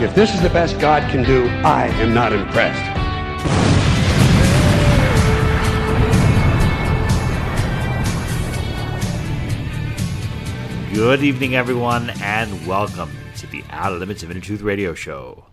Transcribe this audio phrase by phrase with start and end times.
[0.00, 2.80] If this is the best God can do, I am not impressed.
[10.94, 15.44] Good evening, everyone, and welcome to the Outer Limits of Inner Truth Radio Show.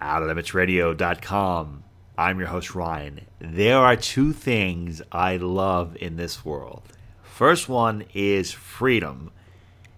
[0.00, 1.82] OuterLimitsRadio.com.
[2.16, 3.22] I'm your host, Ryan.
[3.40, 6.84] There are two things I love in this world.
[7.24, 9.32] First one is freedom,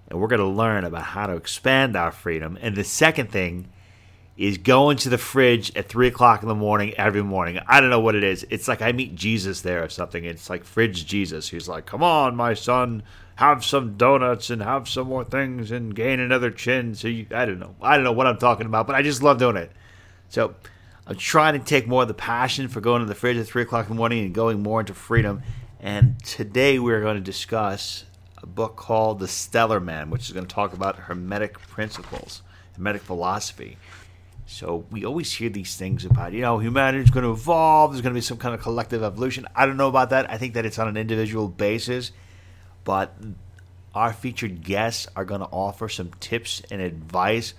[0.08, 2.56] and we're going to learn about how to expand our freedom.
[2.62, 3.68] And the second thing
[4.36, 7.60] is going to the fridge at 3 o'clock in the morning every morning.
[7.68, 8.44] I don't know what it is.
[8.50, 10.24] It's like I meet Jesus there or something.
[10.24, 11.48] It's like fridge Jesus.
[11.48, 13.04] He's like, come on, my son
[13.36, 16.94] have some donuts and have some more things and gain another chin.
[16.94, 17.74] So you, I don't know.
[17.80, 19.70] I don't know what I'm talking about, but I just love doing it.
[20.28, 20.54] So
[21.06, 23.62] I'm trying to take more of the passion for going to the fridge at three
[23.62, 25.42] o'clock in the morning and going more into freedom.
[25.78, 28.04] And today we're going to discuss
[28.42, 32.42] a book called The Stellar Man, which is going to talk about Hermetic principles,
[32.76, 33.76] Hermetic philosophy.
[34.46, 37.92] So we always hear these things about, you know, humanity is going to evolve.
[37.92, 39.46] There's going to be some kind of collective evolution.
[39.54, 40.30] I don't know about that.
[40.30, 42.12] I think that it's on an individual basis
[42.84, 43.16] but
[43.94, 47.54] our featured guests are going to offer some tips and advice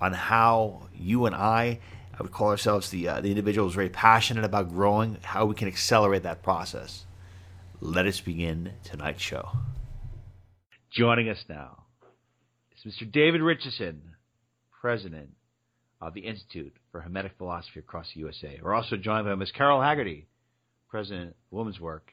[0.00, 1.78] on how you and I,
[2.18, 5.68] I would call ourselves the uh, the individuals very passionate about growing, how we can
[5.68, 7.06] accelerate that process.
[7.80, 9.48] Let us begin tonight's show.
[10.92, 11.84] Joining us now
[12.76, 13.10] is Mr.
[13.10, 14.14] David Richardson,
[14.80, 15.30] president
[16.00, 18.60] of the Institute for Hermetic Philosophy across the USA.
[18.62, 19.52] We're also joined by Ms.
[19.52, 20.26] Carol Haggerty,
[20.88, 22.12] president of Women's Work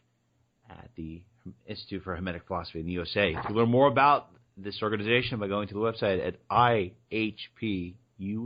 [0.69, 1.21] at the
[1.67, 3.29] Institute for Hermetic Philosophy in the USA.
[3.31, 6.35] You can learn more about this organization by going to the website at
[7.11, 8.45] ihpusa.org.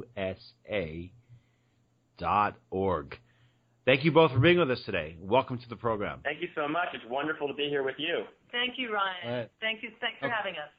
[3.85, 5.15] Thank you both for being with us today.
[5.21, 6.21] Welcome to the program.
[6.23, 6.87] Thank you so much.
[6.93, 8.23] It's wonderful to be here with you.
[8.51, 9.39] Thank you, Ryan.
[9.39, 9.51] Right.
[9.61, 9.89] Thank you.
[10.01, 10.35] Thanks for okay.
[10.35, 10.69] having us.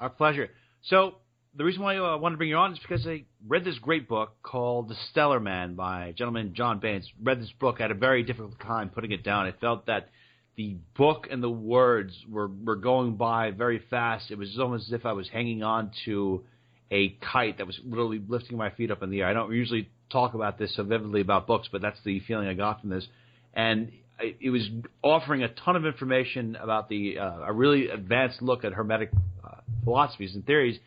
[0.00, 0.50] Our pleasure.
[0.82, 1.16] So,
[1.56, 4.08] the reason why I wanted to bring you on is because I read this great
[4.08, 7.10] book called The Stellar Man by gentleman John Baines.
[7.22, 9.46] Read this book at a very difficult time putting it down.
[9.46, 10.08] I felt that
[10.56, 14.30] the book and the words were, were going by very fast.
[14.30, 16.42] It was almost as if I was hanging on to
[16.90, 19.26] a kite that was literally lifting my feet up in the air.
[19.26, 22.54] I don't usually talk about this so vividly about books, but that's the feeling I
[22.54, 23.06] got from this.
[23.54, 24.68] And it was
[25.02, 29.10] offering a ton of information about the uh, a really advanced look at Hermetic
[29.44, 30.78] uh, philosophies and theories.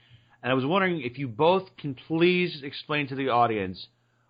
[0.45, 3.88] And I was wondering if you both can please explain to the audience,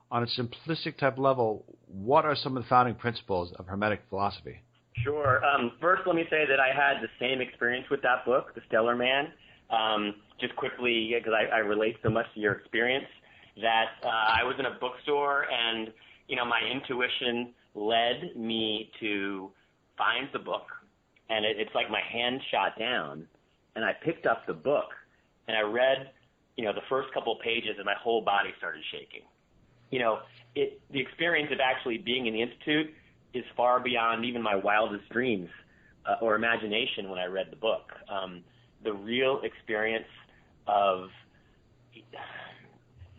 [0.09, 4.61] on a simplistic type level, what are some of the founding principles of Hermetic philosophy?
[5.03, 5.43] Sure.
[5.43, 8.61] Um, first, let me say that I had the same experience with that book, The
[8.69, 9.27] Stellar Man.
[9.69, 13.07] Um, just quickly, because I, I relate so much to your experience,
[13.61, 15.91] that uh, I was in a bookstore and
[16.29, 19.51] you know my intuition led me to
[19.97, 20.67] find the book,
[21.29, 23.27] and it, it's like my hand shot down,
[23.75, 24.91] and I picked up the book
[25.47, 26.11] and I read,
[26.55, 29.21] you know, the first couple pages, and my whole body started shaking.
[29.91, 30.19] You know,
[30.55, 32.93] it the experience of actually being in the institute
[33.33, 35.49] is far beyond even my wildest dreams
[36.05, 37.91] uh, or imagination when I read the book.
[38.09, 38.43] Um,
[38.83, 40.07] the real experience
[40.67, 41.09] of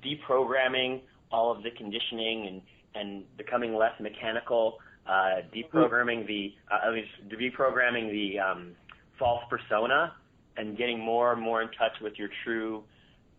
[0.04, 2.62] deprogramming all of the conditioning and,
[2.94, 6.90] and becoming less mechanical, uh, deprogramming the uh,
[7.28, 8.72] deprogramming the um,
[9.18, 10.14] false persona,
[10.56, 12.82] and getting more and more in touch with your true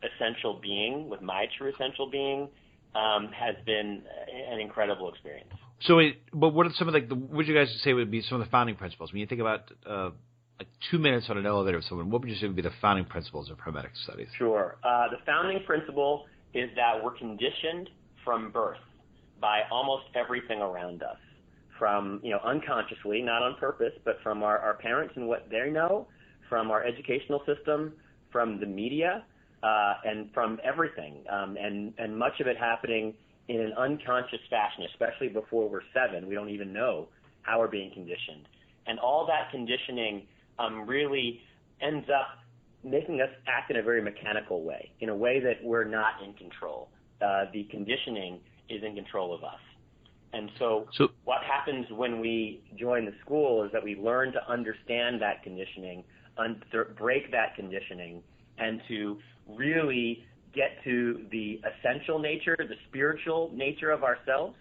[0.04, 2.48] essential being, with my true essential being,
[2.96, 4.04] um, has been
[4.52, 5.50] an incredible experience.
[5.82, 8.22] So, it, but what are some of the, what would you guys say would be
[8.22, 9.12] some of the founding principles?
[9.12, 10.10] When you think about uh,
[10.58, 12.72] like two minutes on an elevator with someone, what would you say would be the
[12.82, 14.28] founding principles of Hermetic studies?
[14.38, 14.78] Sure.
[14.84, 17.90] Uh, the founding principle is that we're conditioned
[18.24, 18.80] from birth
[19.40, 21.18] by almost everything around us,
[21.78, 25.70] from you know unconsciously, not on purpose, but from our, our parents and what they
[25.70, 26.08] know,
[26.50, 27.94] from our educational system,
[28.32, 29.24] from the media,
[29.64, 33.14] uh, and from everything, um, and and much of it happening
[33.48, 36.28] in an unconscious fashion, especially before we're seven.
[36.28, 37.08] We don't even know
[37.44, 38.48] how we're being conditioned.
[38.88, 40.28] And all that conditioning
[40.60, 41.42] um, really
[41.82, 42.40] ends up
[42.84, 46.34] making us act in a very mechanical way, in a way that we're not in
[46.34, 46.90] control.
[47.22, 48.40] Uh, the conditioning
[48.70, 49.60] is in control of us.
[50.34, 54.50] And so, so, what happens when we join the school is that we learn to
[54.50, 56.04] understand that conditioning,
[56.38, 56.62] un-
[56.98, 58.22] break that conditioning,
[58.58, 59.18] and to
[59.48, 60.24] really
[60.54, 64.56] get to the essential nature, the spiritual nature of ourselves,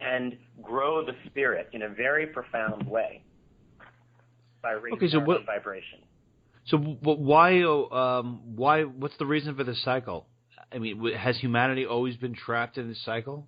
[0.00, 3.22] and grow the spirit in a very profound way
[4.62, 6.00] by raising Okay, so our what- vibration.
[6.66, 10.26] So wh- why um why what's the reason for this cycle?
[10.72, 13.46] I mean, has humanity always been trapped in this cycle?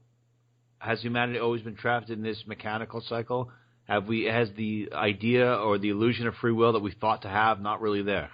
[0.78, 3.50] Has humanity always been trapped in this mechanical cycle?
[3.88, 7.28] Have we has the idea or the illusion of free will that we thought to
[7.28, 8.30] have not really there?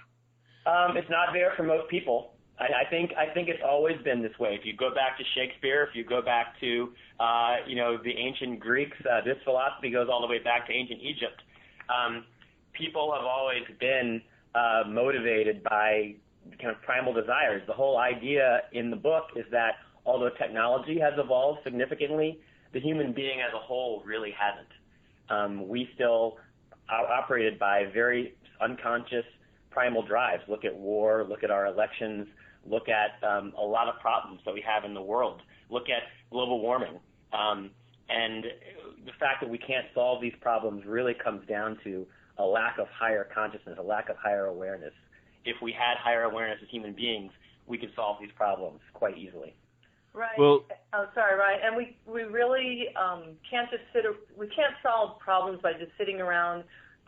[0.65, 2.33] Um, it's not there for most people.
[2.59, 4.55] I, I think I think it's always been this way.
[4.59, 6.89] If you go back to Shakespeare, if you go back to
[7.19, 10.73] uh, you know the ancient Greeks, uh, this philosophy goes all the way back to
[10.73, 11.41] ancient Egypt.
[11.89, 12.25] Um,
[12.73, 14.21] people have always been
[14.55, 16.15] uh, motivated by
[16.59, 17.61] kind of primal desires.
[17.67, 22.39] The whole idea in the book is that although technology has evolved significantly,
[22.73, 24.69] the human being as a whole really hasn't.
[25.29, 26.37] Um, we still
[26.89, 29.25] are operated by very unconscious
[29.71, 30.43] primal drives.
[30.47, 32.27] Look at war, look at our elections,
[32.65, 35.41] look at um, a lot of problems that we have in the world.
[35.69, 36.99] Look at global warming.
[37.31, 37.71] Um,
[38.09, 38.45] and
[39.05, 42.05] the fact that we can't solve these problems really comes down to
[42.37, 44.93] a lack of higher consciousness, a lack of higher awareness.
[45.45, 47.31] If we had higher awareness as human beings,
[47.67, 49.55] we could solve these problems quite easily.
[50.13, 50.37] Right.
[50.37, 51.59] Well- oh, sorry, right.
[51.63, 54.05] And we we really um, can't just sit.
[54.37, 56.63] We can't solve problems by just sitting around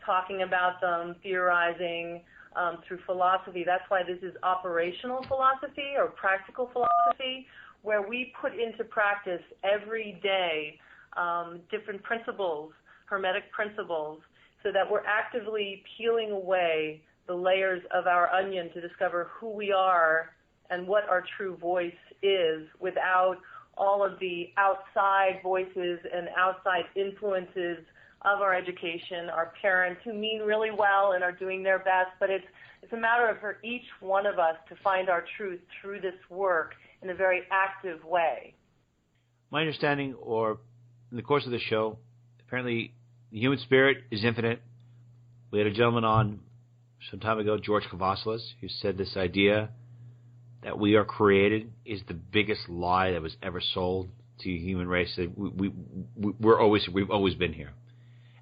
[0.06, 2.22] talking about them, theorizing
[2.56, 3.64] um, through philosophy.
[3.66, 7.48] That's why this is operational philosophy or practical philosophy,
[7.84, 10.80] where we put into practice every day
[11.18, 12.72] um, different principles,
[13.06, 14.20] hermetic principles,
[14.64, 19.72] so that we're actively peeling away the layers of our onion to discover who we
[19.72, 20.32] are
[20.70, 21.94] and what our true voice
[22.26, 23.38] is without
[23.78, 27.80] all of the outside voices and outside influences
[28.22, 32.30] of our education, our parents who mean really well and are doing their best, but
[32.30, 32.46] it's
[32.82, 36.14] it's a matter of for each one of us to find our truth through this
[36.30, 38.54] work in a very active way.
[39.50, 40.60] My understanding, or
[41.12, 41.98] in the course of the show,
[42.46, 42.94] apparently
[43.32, 44.62] the human spirit is infinite.
[45.50, 46.42] We had a gentleman on
[47.10, 49.70] some time ago, George Kavassilas, who said this idea
[50.64, 54.10] that we are created is the biggest lie that was ever sold
[54.40, 55.14] to the human race.
[55.18, 55.74] That we, we,
[56.16, 57.72] we we're always we've always been here,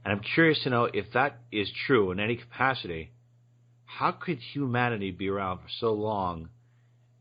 [0.04, 3.12] and I'm curious to know if that is true in any capacity.
[3.86, 6.50] How could humanity be around for so long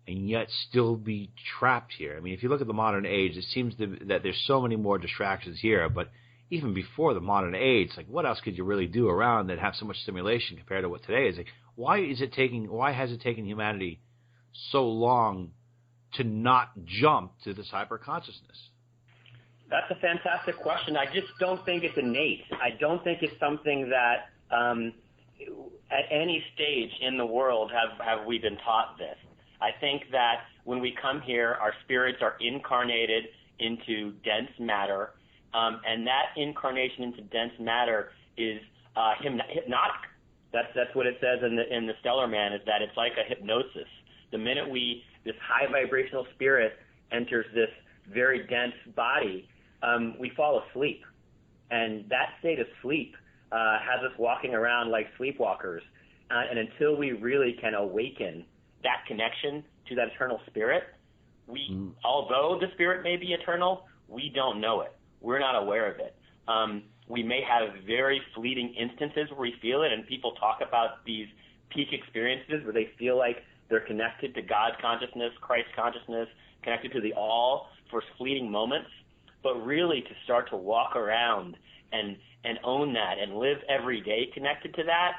[0.09, 2.15] and yet still be trapped here?
[2.17, 4.61] I mean, if you look at the modern age, it seems to, that there's so
[4.63, 5.89] many more distractions here.
[5.91, 6.11] But
[6.49, 9.75] even before the modern age, like what else could you really do around that have
[9.75, 11.37] so much stimulation compared to what today is?
[11.37, 12.71] Like, why is it taking?
[12.71, 14.01] Why has it taken humanity
[14.71, 15.51] so long
[16.15, 18.69] to not jump to this hyper consciousness?
[19.71, 20.97] That's a fantastic question.
[20.97, 22.45] I just don't think it's innate.
[22.53, 24.93] I don't think it's something that um,
[25.91, 29.17] at any stage in the world have, have we been taught this.
[29.63, 33.25] I think that when we come here, our spirits are incarnated
[33.61, 35.11] into dense matter,
[35.55, 38.61] um, and that incarnation into dense matter is
[38.97, 40.11] uh, hypnotic.
[40.53, 43.13] That's that's what it says in the in the Stellar Man is that it's like
[43.13, 43.89] a hypnosis.
[44.33, 46.73] The minute we this high vibrational spirit
[47.13, 47.69] enters this
[48.13, 49.49] very dense body,
[49.83, 51.03] um, we fall asleep,
[51.71, 53.15] and that state of sleep
[53.53, 55.81] uh, has us walking around like sleepwalkers.
[56.31, 58.45] Uh, and until we really can awaken
[58.83, 60.85] that connection to that eternal spirit,
[61.47, 64.93] we, although the spirit may be eternal, we don't know it.
[65.21, 66.15] We're not aware of it.
[66.49, 71.05] Um, we may have very fleeting instances where we feel it, and people talk about
[71.05, 71.27] these
[71.69, 73.37] peak experiences where they feel like
[73.69, 76.29] they're connected to God consciousness, Christ consciousness,
[76.63, 78.89] connected to the all for fleeting moments.
[79.43, 81.57] But really, to start to walk around
[81.93, 85.13] and and own that and live every day connected to that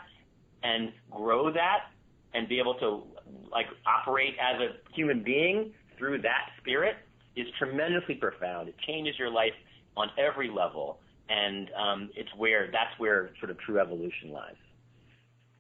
[0.64, 1.86] and grow that
[2.34, 3.04] and be able to
[3.52, 6.96] like operate as a human being through that spirit
[7.36, 8.70] is tremendously profound.
[8.70, 9.54] It changes your life
[9.96, 14.56] on every level, and um, it's where that's where sort of true evolution lies.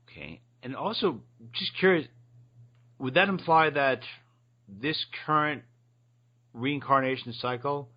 [0.09, 1.21] Okay, and also
[1.53, 2.07] just curious,
[3.03, 3.99] would that imply that
[4.67, 5.63] this current
[6.53, 7.89] reincarnation cycle?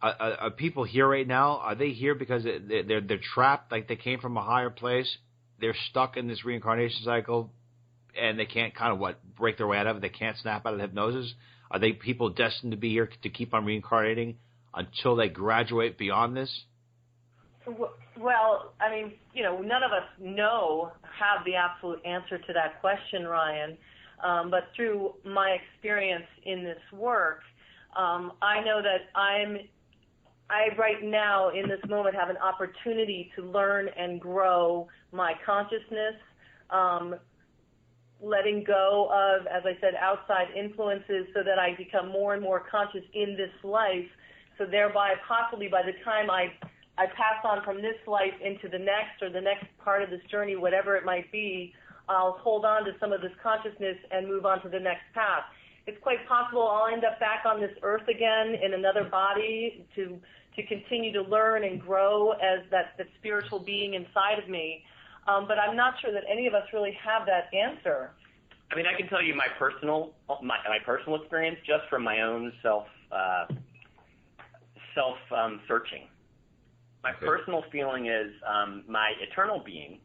[0.00, 1.58] Are, are, people here right now?
[1.58, 5.18] Are they here because they're, they're they're trapped, like they came from a higher place?
[5.60, 7.50] They're stuck in this reincarnation cycle,
[8.18, 10.00] and they can't kind of what break their way out of it.
[10.00, 11.34] They can't snap out of the hypnosis.
[11.70, 14.36] Are they people destined to be here to keep on reincarnating
[14.74, 16.64] until they graduate beyond this?
[18.18, 22.80] Well, I mean, you know, none of us know have the absolute answer to that
[22.80, 23.76] question, Ryan.
[24.22, 27.40] Um, but through my experience in this work,
[27.96, 29.58] um, I know that I'm,
[30.50, 36.14] I right now in this moment have an opportunity to learn and grow my consciousness,
[36.70, 37.16] um,
[38.22, 42.62] letting go of, as I said, outside influences so that I become more and more
[42.70, 44.08] conscious in this life.
[44.58, 46.52] So thereby, possibly by the time I
[46.96, 50.20] I pass on from this life into the next or the next part of this
[50.30, 51.74] journey, whatever it might be,
[52.08, 55.44] I'll hold on to some of this consciousness and move on to the next path.
[55.86, 60.18] It's quite possible I'll end up back on this earth again in another body to
[60.56, 64.84] to continue to learn and grow as that, that spiritual being inside of me.
[65.26, 68.12] Um, but I'm not sure that any of us really have that answer.
[68.70, 72.20] I mean, I can tell you my personal my, my personal experience just from my
[72.20, 73.46] own self uh,
[74.94, 76.08] self um, searching.
[77.02, 77.26] My okay.
[77.26, 79.98] personal feeling is um, my eternal being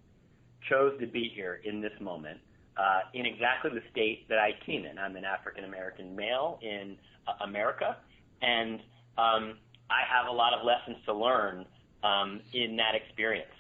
[0.68, 2.40] chose to be here in this moment
[2.78, 4.98] uh, in exactly the state that I came in.
[4.98, 6.98] I'm an African American male in
[7.28, 7.98] uh, America,
[8.42, 8.80] and
[9.18, 9.58] um,
[9.90, 11.66] I have a lot of lessons to learn
[12.04, 13.52] um, in that experience.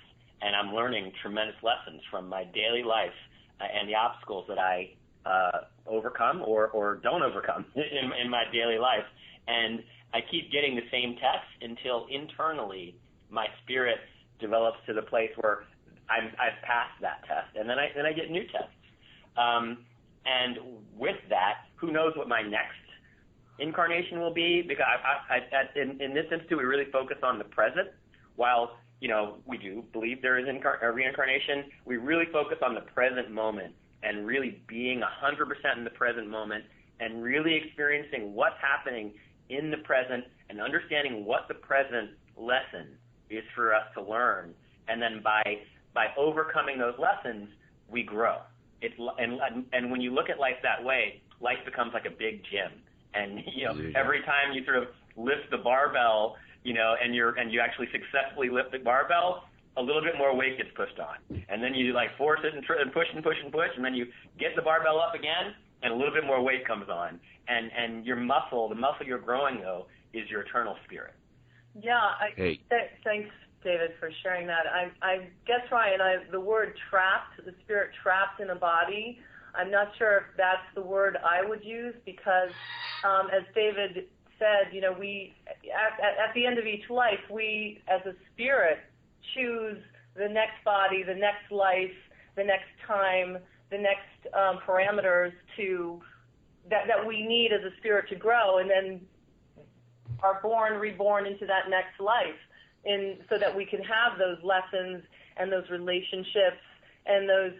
[0.41, 3.15] And I'm learning tremendous lessons from my daily life
[3.59, 4.91] uh, and the obstacles that I
[5.25, 9.03] uh, overcome or, or don't overcome in, in my daily life.
[9.47, 12.95] And I keep getting the same tests until internally
[13.29, 13.97] my spirit
[14.39, 15.65] develops to the place where
[16.09, 18.73] I'm, I've passed that test, and then I then I get new tests.
[19.37, 19.85] Um,
[20.25, 20.57] and
[20.97, 22.75] with that, who knows what my next
[23.59, 24.61] incarnation will be?
[24.61, 27.89] Because I, I, I, in, in this institute, we really focus on the present.
[28.35, 32.75] While you know we do believe there is incar- a reincarnation, we really focus on
[32.75, 33.73] the present moment
[34.03, 36.63] and really being 100% in the present moment
[36.99, 39.11] and really experiencing what's happening
[39.49, 42.95] in the present and understanding what the present lesson
[43.29, 44.53] is for us to learn.
[44.87, 45.43] And then by
[45.93, 47.49] by overcoming those lessons,
[47.89, 48.37] we grow.
[48.81, 52.43] It's and and when you look at life that way, life becomes like a big
[52.49, 52.71] gym.
[53.13, 57.37] And you know, every time you sort of lift the barbell, you know, and you're
[57.37, 59.43] and you actually successfully lift the barbell,
[59.77, 61.17] a little bit more weight gets pushed on,
[61.49, 63.83] and then you like force it and, tr- and push and push and push, and
[63.83, 64.05] then you
[64.39, 65.53] get the barbell up again,
[65.83, 69.19] and a little bit more weight comes on, and and your muscle, the muscle you're
[69.19, 71.13] growing though, is your eternal spirit.
[71.79, 72.59] Yeah, I, hey.
[72.69, 73.29] th- thanks,
[73.63, 74.65] David, for sharing that.
[74.67, 79.19] I, I guess Ryan, I, the word trapped, the spirit trapped in a body.
[79.55, 82.51] I'm not sure if that's the word I would use because,
[83.03, 84.05] um, as David
[84.37, 88.13] said, you know, we at, at, at the end of each life, we as a
[88.33, 88.79] spirit
[89.35, 89.77] choose
[90.15, 91.91] the next body, the next life,
[92.35, 93.37] the next time,
[93.69, 96.01] the next um, parameters to
[96.69, 99.01] that that we need as a spirit to grow, and then
[100.21, 102.39] are born, reborn into that next life,
[102.85, 105.03] in so that we can have those lessons
[105.37, 106.61] and those relationships
[107.05, 107.53] and those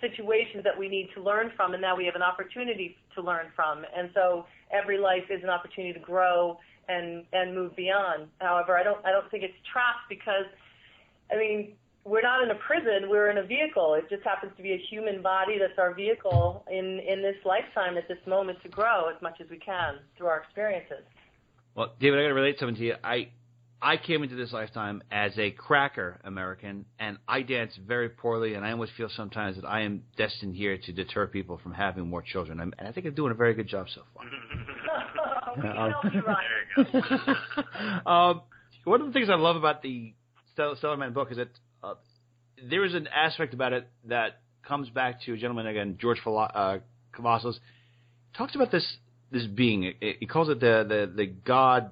[0.00, 3.46] situations that we need to learn from, and now we have an opportunity to learn
[3.54, 3.84] from.
[3.96, 6.58] And so every life is an opportunity to grow
[6.88, 8.28] and and move beyond.
[8.40, 10.46] However, I don't I don't think it's trapped because,
[11.30, 11.74] I mean,
[12.04, 13.08] we're not in a prison.
[13.08, 13.94] We're in a vehicle.
[13.94, 17.96] It just happens to be a human body that's our vehicle in in this lifetime
[17.96, 21.04] at this moment to grow as much as we can through our experiences.
[21.74, 22.96] Well, David, I got to relate something to you.
[23.02, 23.28] I
[23.82, 28.64] I came into this lifetime as a cracker American, and I dance very poorly, and
[28.64, 32.22] I almost feel sometimes that I am destined here to deter people from having more
[32.22, 32.60] children.
[32.60, 34.24] I'm, and I think I'm doing a very good job so far.
[38.06, 38.42] um,
[38.84, 40.14] one of the things I love about the
[40.54, 41.50] Stellar Man book is that
[41.82, 41.94] uh,
[42.70, 46.78] there is an aspect about it that comes back to a gentleman again, George uh,
[47.18, 47.56] Cavazos,
[48.36, 48.86] talks about this
[49.32, 49.92] this being.
[50.20, 51.90] He calls it the the the God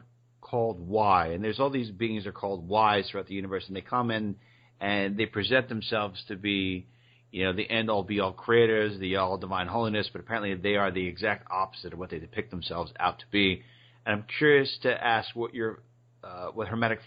[0.50, 3.76] called Y, and there's all these beings that are called Ys throughout the universe, and
[3.76, 4.34] they come in
[4.80, 6.86] and they present themselves to be,
[7.30, 10.76] you know, the end all be all creators, the all divine holiness, but apparently they
[10.76, 13.62] are the exact opposite of what they depict themselves out to be.
[14.04, 15.80] And I'm curious to ask what your
[16.24, 16.98] uh, what Hermetic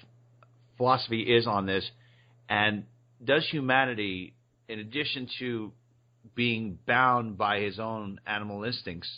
[0.77, 1.89] philosophy is on this,
[2.47, 2.85] and
[3.23, 4.35] does humanity,
[4.69, 5.71] in addition to
[6.35, 9.09] being bound by his own animal instincts,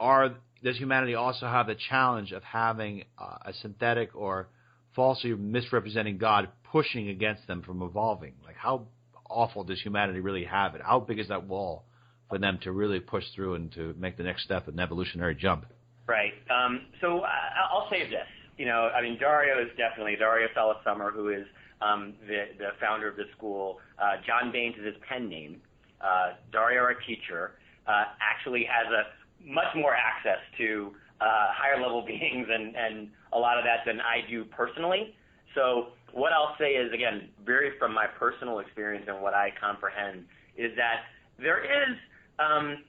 [0.00, 4.48] are does humanity also have the challenge of having uh, a synthetic or
[4.96, 8.32] falsely misrepresenting God pushing against them from evolving?
[8.44, 8.86] Like, how
[9.28, 10.80] awful does humanity really have it?
[10.82, 11.84] How big is that wall
[12.30, 15.34] for them to really push through and to make the next step, of an evolutionary
[15.34, 15.66] jump?
[16.06, 16.32] Right.
[16.50, 17.28] Um, so uh,
[17.72, 18.26] I'll say this.
[18.56, 21.44] You know, I mean, Dario is definitely Dario Salas Sommer, who is
[21.82, 23.80] um, the the founder of the school.
[23.98, 25.60] Uh, John Baines is his pen name.
[26.00, 27.52] Uh, Dario, our teacher,
[27.86, 33.38] uh, actually has a much more access to uh, higher level beings and, and a
[33.38, 35.14] lot of that than I do personally.
[35.54, 40.24] So what I'll say is, again, very from my personal experience and what I comprehend,
[40.56, 41.06] is that
[41.38, 41.96] there is,
[42.38, 42.84] um,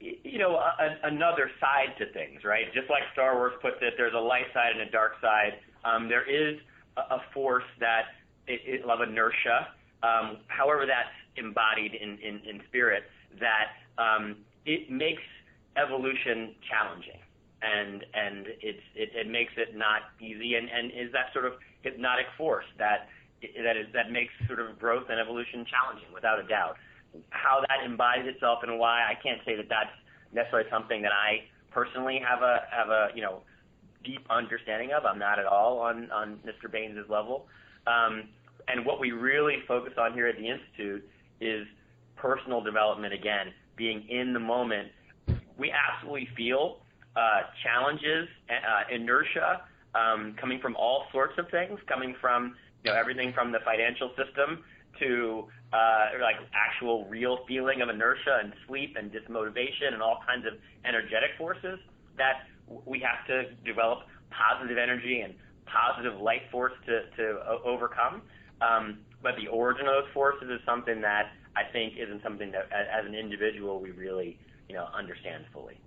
[0.00, 2.72] you know, a, another side to things, right?
[2.74, 5.60] Just like Star Wars puts it, there's a light side and a dark side.
[5.84, 6.58] Um, there is
[6.96, 9.68] a, a force that it, it, of inertia,
[10.02, 13.04] um, however that's embodied in, in, in spirit,
[13.38, 15.22] that um, it makes
[15.76, 17.20] evolution challenging,
[17.62, 21.54] and and it's it, it makes it not easy, and and is that sort of
[21.82, 23.08] hypnotic force that
[23.42, 26.76] that is that makes sort of growth and evolution challenging, without a doubt.
[27.30, 29.94] How that embodies itself and why I can't say that that's
[30.32, 33.42] necessarily something that I personally have a have a you know
[34.04, 35.04] deep understanding of.
[35.04, 36.70] I'm not at all on on Mr.
[36.70, 37.46] Baines's level.
[37.86, 38.28] Um,
[38.68, 41.08] and what we really focus on here at the institute
[41.40, 41.66] is
[42.16, 43.14] personal development.
[43.14, 44.88] Again, being in the moment.
[45.60, 46.78] We absolutely feel
[47.14, 49.62] uh, challenges, uh, inertia,
[49.94, 54.10] um, coming from all sorts of things, coming from you know everything from the financial
[54.16, 54.64] system
[54.98, 60.46] to uh, like actual real feeling of inertia and sleep and dismotivation and all kinds
[60.46, 61.78] of energetic forces
[62.16, 62.46] that
[62.86, 64.00] we have to develop
[64.30, 65.34] positive energy and
[65.66, 68.22] positive life force to, to uh, overcome.
[68.60, 72.68] Um, but the origin of those forces is something that I think isn't something that,
[72.72, 74.38] as an individual, we really,
[74.70, 75.80] you know, understand fully.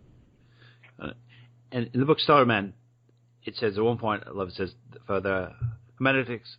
[1.02, 1.12] Uh,
[1.72, 2.74] and in the book Stellar Man,
[3.46, 4.74] it says at one point, love says
[5.08, 5.54] for the
[5.98, 6.58] Hermeneutics,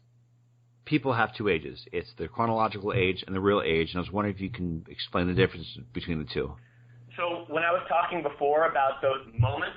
[0.87, 1.85] people have two ages.
[1.93, 3.90] It's the chronological age and the real age.
[3.90, 6.54] And I was wondering if you can explain the difference between the two.
[7.19, 9.76] So when I was talking before about those moments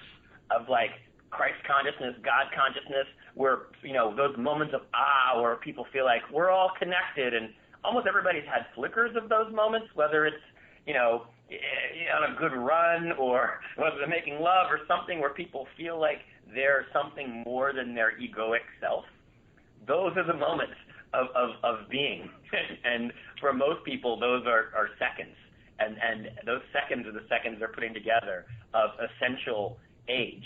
[0.50, 0.92] of like
[1.30, 6.22] Christ consciousness, God consciousness, where you know those moments of ah, where people feel like
[6.32, 7.50] we're all connected, and
[7.84, 10.44] almost everybody's had flickers of those moments, whether it's
[10.86, 15.34] you know Eh, on a good run or whether they're making love or something where
[15.34, 16.20] people feel like
[16.54, 19.06] they're something more than their egoic self.
[19.88, 20.76] Those are the moments
[21.14, 22.30] of, of, of being.
[22.84, 25.36] and for most people, those are, are seconds.
[25.80, 29.78] And, and those seconds are the seconds they're putting together of essential
[30.10, 30.44] age.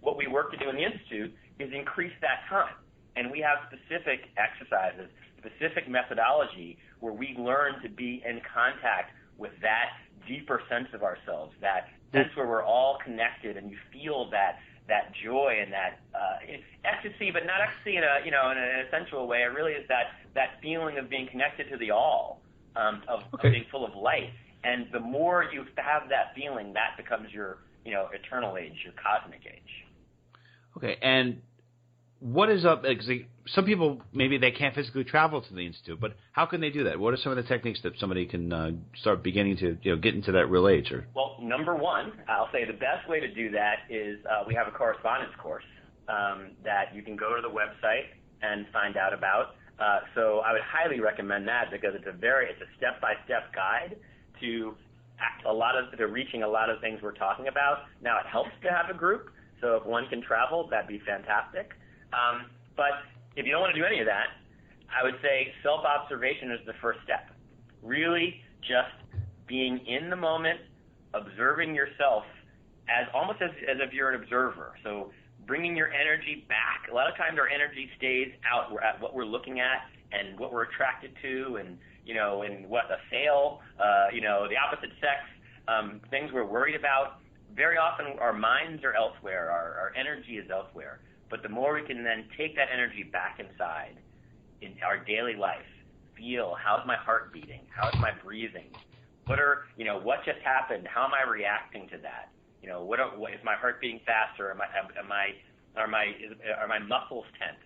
[0.00, 2.74] What we work to do in the Institute is increase that time.
[3.16, 9.52] And we have specific exercises, specific methodology where we learn to be in contact with
[9.60, 9.90] that
[10.26, 15.12] deeper sense of ourselves, that sense where we're all connected and you feel that that
[15.24, 16.38] joy and that uh,
[16.84, 19.42] ecstasy, but not ecstasy in a you know in an essential way.
[19.42, 22.40] It really is that that feeling of being connected to the all,
[22.76, 23.48] um, of, okay.
[23.48, 24.30] of being full of light.
[24.64, 28.94] And the more you have that feeling, that becomes your you know eternal age, your
[28.94, 29.72] cosmic age.
[30.76, 31.42] Okay, and
[32.22, 32.84] what is up?
[33.48, 36.84] Some people maybe they can't physically travel to the institute, but how can they do
[36.84, 36.98] that?
[36.98, 40.00] What are some of the techniques that somebody can uh, start beginning to you know
[40.00, 40.92] get into that real age?
[40.92, 44.54] Or well, number one, I'll say the best way to do that is uh, we
[44.54, 45.64] have a correspondence course
[46.08, 48.06] um, that you can go to the website
[48.42, 49.56] and find out about.
[49.80, 53.14] Uh, so I would highly recommend that because it's a very it's a step by
[53.24, 53.96] step guide
[54.40, 54.74] to
[55.46, 57.78] a lot of to reaching a lot of things we're talking about.
[58.00, 59.30] Now it helps to have a group,
[59.60, 61.72] so if one can travel, that'd be fantastic.
[62.12, 62.46] Um,
[62.76, 63.04] but
[63.36, 64.36] if you don't want to do any of that,
[64.92, 67.30] I would say self observation is the first step.
[67.82, 68.94] Really just
[69.46, 70.60] being in the moment,
[71.14, 72.24] observing yourself
[72.88, 74.74] as almost as, as if you're an observer.
[74.84, 75.10] So
[75.46, 76.90] bringing your energy back.
[76.90, 80.52] A lot of times our energy stays out at what we're looking at and what
[80.52, 84.90] we're attracted to and you know and what a sale uh, you know the opposite
[85.00, 85.22] sex
[85.68, 87.18] um, things we're worried about
[87.56, 91.00] very often our minds are elsewhere our, our energy is elsewhere
[91.32, 93.96] but the more we can then take that energy back inside
[94.60, 95.64] in our daily life,
[96.14, 97.62] feel how's my heart beating?
[97.74, 98.68] How's my breathing?
[99.24, 100.86] What are, you know, what just happened?
[100.86, 102.28] How am I reacting to that?
[102.62, 104.50] You know, what, are, what is my heart beating faster?
[104.50, 107.64] Am I, am I, are my, is, are my muscles tense?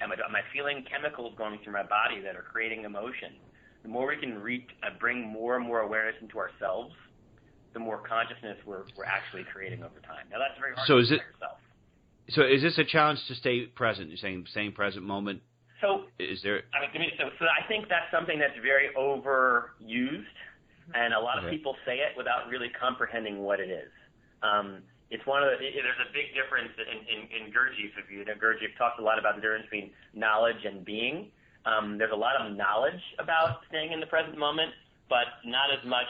[0.00, 3.34] Am I, am I feeling chemicals going through my body that are creating emotion?
[3.82, 6.94] The more we can reach, uh, bring more and more awareness into ourselves,
[7.72, 10.30] the more consciousness we're, we're actually creating over time.
[10.30, 11.58] Now that's very hard so to is it, yourself.
[12.30, 14.08] So is this a challenge to stay present?
[14.08, 15.40] You're saying same present moment.
[15.80, 16.62] So is there?
[16.76, 20.28] I mean, to me, so, so I think that's something that's very overused,
[20.94, 21.56] and a lot of Okay.
[21.56, 23.90] people say it without really comprehending what it is.
[24.42, 27.96] Um, it's one of the, it- there's a big difference in, in, in Gurdjieff.
[27.98, 31.30] If you know Gurdjieff talks a lot about the difference between knowledge and being.
[31.66, 34.72] Um, there's a lot of knowledge about staying in the present moment,
[35.08, 36.08] but not as much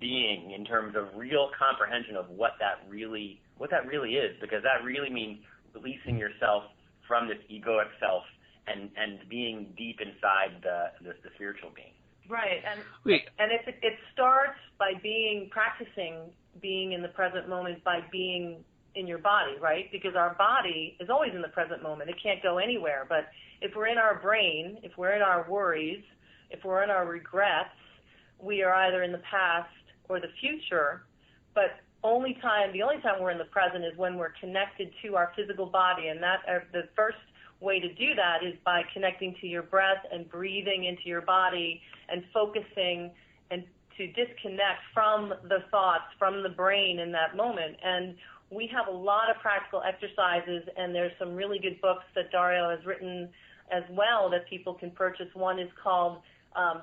[0.00, 4.62] being in terms of real comprehension of what that really what that really is, because
[4.64, 5.38] that really means
[5.74, 6.64] releasing yourself
[7.06, 8.22] from this egoic self
[8.66, 11.92] and and being deep inside the the, the spiritual being.
[12.28, 13.22] Right, and Wait.
[13.38, 16.30] and if it, it starts by being practicing
[16.60, 19.90] being in the present moment by being in your body, right?
[19.90, 23.06] Because our body is always in the present moment; it can't go anywhere.
[23.08, 23.28] But
[23.60, 26.02] if we're in our brain, if we're in our worries,
[26.50, 27.74] if we're in our regrets,
[28.38, 29.70] we are either in the past
[30.08, 31.02] or the future.
[31.54, 35.16] But only time, the only time we're in the present is when we're connected to
[35.16, 37.18] our physical body, and that uh, the first
[37.60, 41.80] way to do that is by connecting to your breath and breathing into your body
[42.08, 43.10] and focusing
[43.50, 43.64] and
[43.96, 47.76] to disconnect from the thoughts, from the brain in that moment.
[47.84, 48.16] And
[48.50, 52.70] we have a lot of practical exercises, and there's some really good books that Dario
[52.70, 53.28] has written
[53.70, 55.28] as well that people can purchase.
[55.34, 56.18] One is called
[56.56, 56.82] um,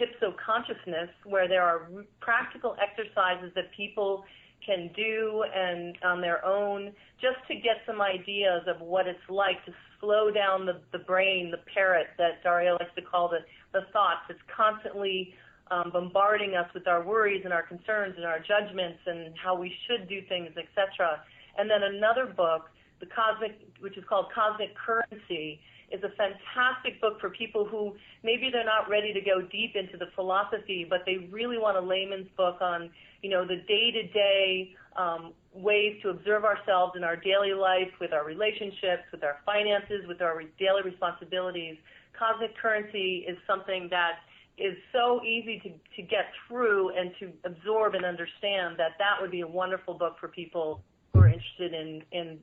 [0.00, 1.88] Hypsoconsciousness, where there are
[2.20, 4.24] practical exercises that people
[4.64, 9.64] can do and on their own just to get some ideas of what it's like
[9.64, 13.38] to slow down the, the brain, the parrot that Dario likes to call the,
[13.72, 14.20] the thoughts.
[14.28, 15.34] It's constantly
[15.70, 19.72] um, bombarding us with our worries and our concerns and our judgments and how we
[19.86, 21.22] should do things, etc.
[21.58, 27.20] And then another book, the cosmic, which is called Cosmic Currency, is a fantastic book
[27.20, 31.28] for people who maybe they're not ready to go deep into the philosophy, but they
[31.30, 32.90] really want a layman's book on,
[33.22, 38.24] you know, the day-to-day um, ways to observe ourselves in our daily life, with our
[38.24, 41.76] relationships, with our finances, with our daily responsibilities.
[42.16, 44.20] Cosmic currency is something that
[44.58, 49.30] is so easy to, to get through and to absorb and understand that that would
[49.30, 52.38] be a wonderful book for people who are interested in, in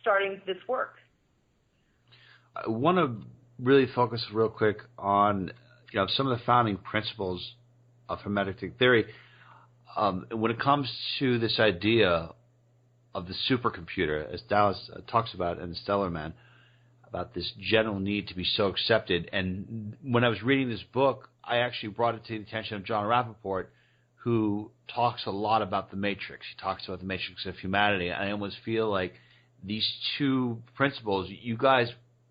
[0.00, 0.96] starting this work.
[2.64, 3.26] I want to
[3.58, 5.50] really focus real quick on
[5.92, 7.54] you know some of the founding principles
[8.08, 9.06] of Hermetic theory.
[9.96, 12.30] Um, when it comes to this idea
[13.14, 16.34] of the supercomputer, as Salas uh, talks about in Stellar Man,
[17.08, 19.28] about this general need to be so accepted.
[19.32, 22.84] And when I was reading this book, I actually brought it to the attention of
[22.84, 23.66] Jon Rappoport,
[24.16, 26.44] who talks a lot about the matrix.
[26.54, 28.10] He talks about the matrix of humanity.
[28.10, 29.14] I almost feel like
[29.64, 29.88] these
[30.18, 31.88] two principles, you guys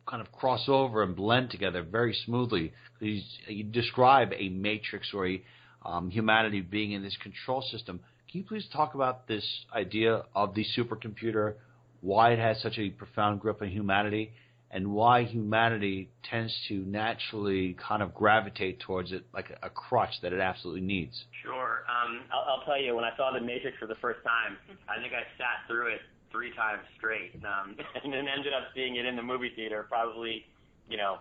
[0.07, 2.73] kind of cross over and blend together very smoothly.
[2.99, 5.41] You, you describe a matrix or a
[5.85, 7.99] um, humanity being in this control system.
[8.31, 11.55] Can you please talk about this idea of the supercomputer,
[12.01, 14.33] why it has such a profound grip on humanity,
[14.71, 20.33] and why humanity tends to naturally kind of gravitate towards it like a, crutch that
[20.33, 21.23] it absolutely needs?
[21.43, 21.85] Sure.
[21.87, 24.57] Um, I'll, I'll tell you, when I saw The Matrix for the first time,
[24.89, 26.01] I think I sat through it
[26.36, 30.43] three times straight, um, and then ended up seeing it in the movie theater probably,
[30.89, 31.19] you know,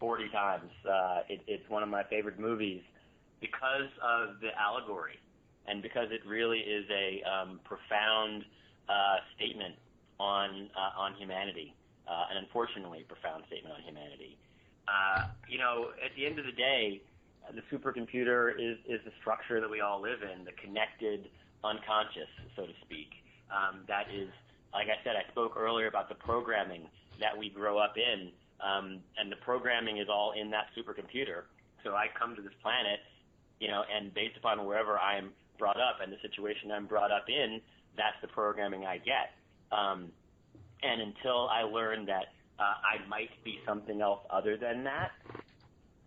[0.00, 0.70] 40 times.
[0.88, 2.80] Uh, it, it's one of my favorite movies
[3.40, 5.20] because of the allegory,
[5.68, 8.44] and because it really is a um, profound
[8.88, 9.74] uh, statement
[10.18, 11.74] on uh, on humanity,
[12.08, 14.38] uh, an unfortunately profound statement on humanity.
[14.88, 17.00] Uh, you know, at the end of the day,
[17.52, 21.28] the supercomputer is is the structure that we all live in, the connected
[21.64, 23.08] unconscious, so to speak.
[23.52, 24.28] Um, that is
[24.74, 26.88] like I said, I spoke earlier about the programming
[27.20, 31.42] that we grow up in, um, and the programming is all in that supercomputer.
[31.84, 32.98] So I come to this planet,
[33.60, 37.26] you know, and based upon wherever I'm brought up and the situation I'm brought up
[37.28, 37.60] in,
[37.96, 39.30] that's the programming I get.
[39.70, 40.10] Um,
[40.82, 45.12] and until I learn that uh, I might be something else other than that,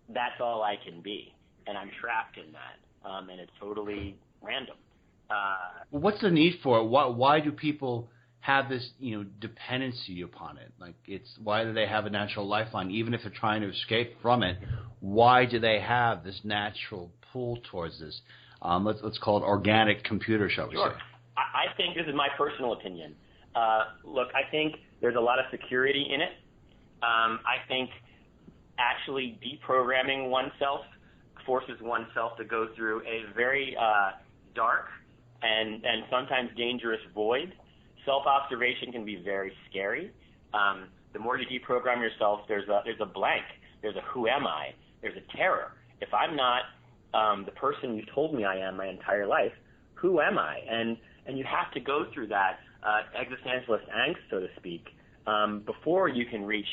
[0.10, 1.34] that's all I can be,
[1.68, 4.76] and I'm trapped in that, um, and it's totally random.
[5.30, 6.84] Uh, What's the need for it?
[6.86, 10.72] Why, why do people have this you know dependency upon it.
[10.80, 14.16] Like it's why do they have a natural lifeline, even if they're trying to escape
[14.22, 14.58] from it?
[15.00, 18.22] Why do they have this natural pull towards this?
[18.62, 20.94] Um, let's let's call it organic computer, shall we sure.
[20.96, 21.04] say?
[21.38, 23.16] I, think this is my personal opinion.
[23.56, 26.32] Uh, look, I think there's a lot of security in it.
[27.04, 27.92] Um, I think
[28.80, 30.82] actually deprogramming oneself
[31.46, 34.12] forces oneself to go through a very uh,
[34.56, 34.88] dark
[35.42, 37.54] and and sometimes dangerous void
[38.08, 40.12] self-observation can be very scary.
[40.56, 43.44] Um, the more you deprogram yourself, there's a there's a blank.
[43.82, 44.74] There's a who am I?
[45.02, 45.74] There's a terror.
[46.02, 46.64] If I'm not
[47.14, 49.52] um, the person you told me I am my entire life,
[49.94, 50.60] who am I?
[50.70, 54.86] And and you have to go through that uh, existentialist angst, so to speak,
[55.28, 56.66] um, before you can reach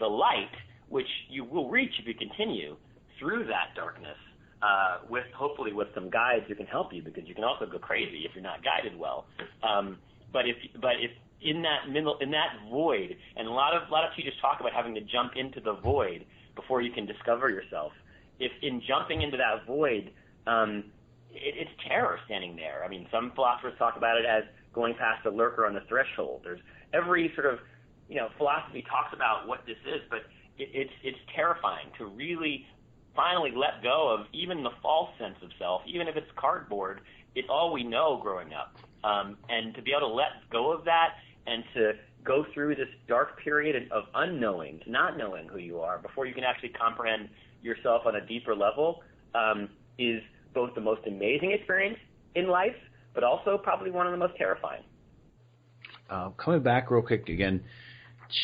[0.00, 0.50] the light,
[0.88, 2.76] which you will reach if you continue
[3.18, 4.16] through that darkness.
[4.62, 7.80] Uh, with hopefully with some guides who can help you, because you can also go
[7.80, 9.26] crazy if you're not guided well.
[9.64, 9.98] Um,
[10.32, 11.10] but if but if
[11.42, 14.60] in that middle in that void, and a lot of a lot of teachers talk
[14.60, 17.92] about having to jump into the void before you can discover yourself.
[18.38, 20.10] If in jumping into that void,
[20.46, 20.84] um,
[21.30, 22.82] it, it's terror standing there.
[22.84, 26.42] I mean, some philosophers talk about it as going past a lurker on the threshold.
[26.44, 26.60] There's
[26.92, 27.58] every sort of
[28.08, 30.20] you know philosophy talks about what this is, but
[30.58, 32.66] it, it's it's terrifying to really
[33.14, 37.00] finally let go of even the false sense of self, even if it's cardboard.
[37.34, 38.76] It's all we know growing up.
[39.04, 41.14] Um, and to be able to let go of that
[41.46, 41.92] and to
[42.24, 46.44] go through this dark period of unknowing, not knowing who you are, before you can
[46.44, 47.28] actually comprehend
[47.62, 49.02] yourself on a deeper level,
[49.34, 50.22] um, is
[50.54, 51.98] both the most amazing experience
[52.34, 52.76] in life,
[53.14, 54.82] but also probably one of the most terrifying.
[56.08, 57.62] Uh, coming back real quick again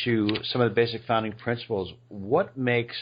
[0.05, 2.97] to some of the basic founding principles, what makes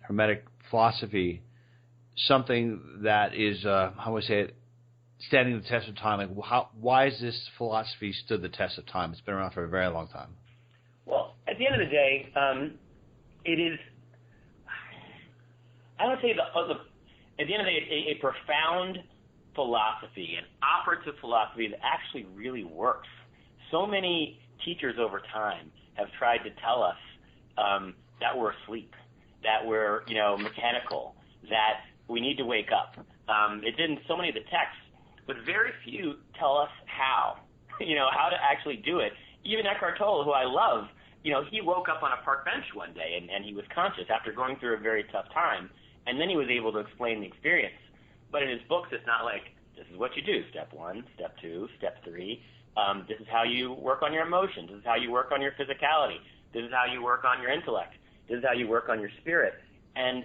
[0.00, 1.42] Hermetic philosophy
[2.26, 4.56] something that is uh, how would I say it,
[5.26, 6.18] standing the test of time?
[6.18, 9.12] Like, how, why has this philosophy stood the test of time?
[9.12, 10.30] It's been around for a very long time.
[11.06, 12.72] Well, at the end of the day, um,
[13.44, 13.78] it is.
[15.98, 16.74] I would say the, uh, the
[17.42, 18.98] at the end of the day, a, a profound
[19.54, 23.08] philosophy, an operative philosophy that actually really works.
[23.70, 26.96] So many teachers over time have tried to tell us
[27.56, 28.94] um, that we're asleep,
[29.42, 31.14] that we're you know mechanical,
[31.50, 33.04] that we need to wake up.
[33.28, 34.80] Um, it's in so many of the texts,
[35.28, 37.36] but very few tell us how.
[37.78, 39.12] You know how to actually do it.
[39.44, 40.88] Even Eckhart Tolle, who I love,
[41.22, 43.64] you know, he woke up on a park bench one day and, and he was
[43.72, 45.70] conscious after going through a very tough time,
[46.08, 47.78] and then he was able to explain the experience.
[48.32, 51.36] But in his books, it's not like this is what you do: step one, step
[51.40, 52.42] two, step three.
[52.76, 54.70] Um, this is how you work on your emotions.
[54.70, 56.18] This is how you work on your physicality.
[56.52, 57.94] This is how you work on your intellect.
[58.28, 59.54] This is how you work on your spirit.
[59.94, 60.24] And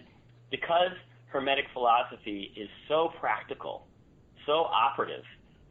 [0.49, 3.85] because Hermetic philosophy is so practical,
[4.45, 5.23] so operative,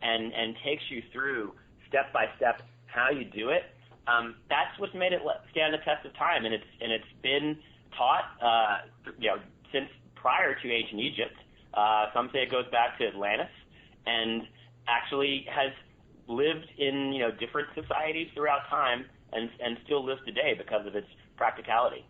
[0.02, 1.52] and, and takes you through
[1.88, 3.62] step by step how you do it,
[4.06, 6.44] um, that's what's made it stand the test of time.
[6.44, 7.56] And it's, and it's been
[7.96, 9.36] taught uh, you know,
[9.72, 11.34] since prior to ancient Egypt.
[11.74, 13.48] Uh, some say it goes back to Atlantis
[14.06, 14.42] and
[14.88, 15.72] actually has
[16.28, 20.94] lived in you know different societies throughout time and and still lives today because of
[20.94, 21.06] its
[21.36, 22.04] practicality.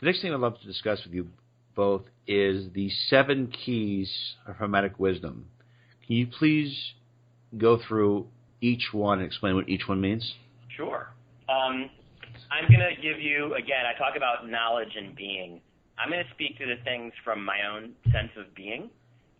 [0.00, 1.28] The next thing I'd love to discuss with you
[1.74, 4.10] both is the seven keys
[4.46, 5.46] of Hermetic wisdom.
[6.08, 6.74] Can you please
[7.58, 8.26] go through
[8.62, 10.34] each one and explain what each one means?
[10.74, 11.10] Sure.
[11.50, 11.90] Um,
[12.50, 15.60] I'm going to give you, again, I talk about knowledge and being.
[15.98, 18.88] I'm going to speak to the things from my own sense of being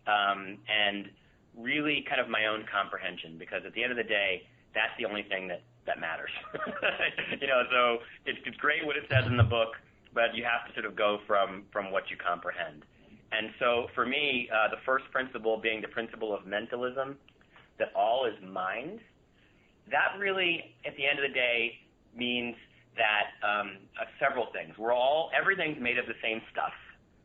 [0.05, 1.09] um, and
[1.57, 4.43] really kind of my own comprehension because at the end of the day,
[4.75, 6.29] that's the only thing that, that matters.
[7.41, 9.69] you know, so it's, it's great what it says in the book,
[10.13, 12.85] but you have to sort of go from, from what you comprehend.
[13.31, 17.17] And so for me, uh, the first principle being the principle of mentalism,
[17.77, 18.99] that all is mind,
[19.91, 21.73] that really, at the end of the day,
[22.15, 22.55] means
[22.97, 24.77] that um, uh, several things.
[24.77, 26.73] We're all, everything's made of the same stuff,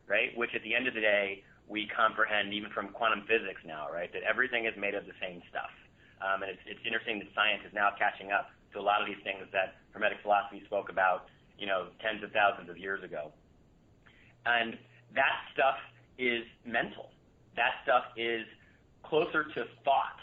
[0.07, 0.29] right?
[0.37, 4.13] Which at the end of the day, we comprehend even from quantum physics now, right?
[4.13, 5.73] That everything is made of the same stuff.
[6.21, 9.07] Um, and it's, it's interesting that science is now catching up to a lot of
[9.09, 13.33] these things that Hermetic philosophy spoke about, you know, tens of thousands of years ago.
[14.45, 14.77] And
[15.17, 15.81] that stuff
[16.17, 17.09] is mental.
[17.55, 18.45] That stuff is
[19.03, 20.19] closer to thought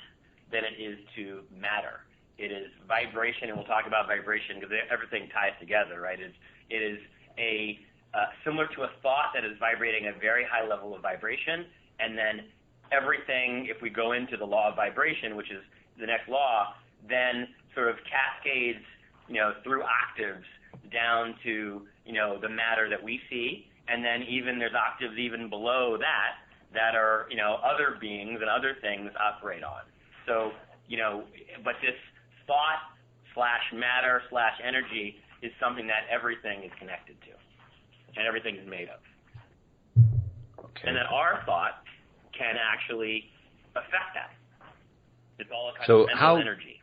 [0.51, 2.05] than it is to matter.
[2.39, 6.19] It is vibration, and we'll talk about vibration because everything ties together, right?
[6.21, 6.35] It is,
[6.71, 6.99] it is
[7.39, 7.79] a
[8.15, 11.65] uh, similar to a thought that is vibrating a very high level of vibration,
[12.01, 12.45] and then
[12.93, 15.63] everything, if we go into the law of vibration, which is
[15.99, 16.75] the next law,
[17.09, 18.85] then sort of cascades,
[19.29, 20.45] you know, through octaves
[20.93, 25.51] down to, you know, the matter that we see, and then even there's octaves even
[25.51, 26.41] below that
[26.73, 29.83] that are, you know, other beings and other things operate on.
[30.27, 30.53] So,
[30.89, 31.25] you know,
[31.63, 31.95] but this
[32.47, 32.81] thought
[33.35, 37.33] slash matter slash energy is something that everything is connected to
[38.17, 39.01] and everything is made of.
[40.59, 40.89] Okay.
[40.89, 41.85] And that our thought
[42.37, 43.29] can actually
[43.77, 44.31] affect that.
[45.39, 46.79] It's all a kind So of mental how- energy.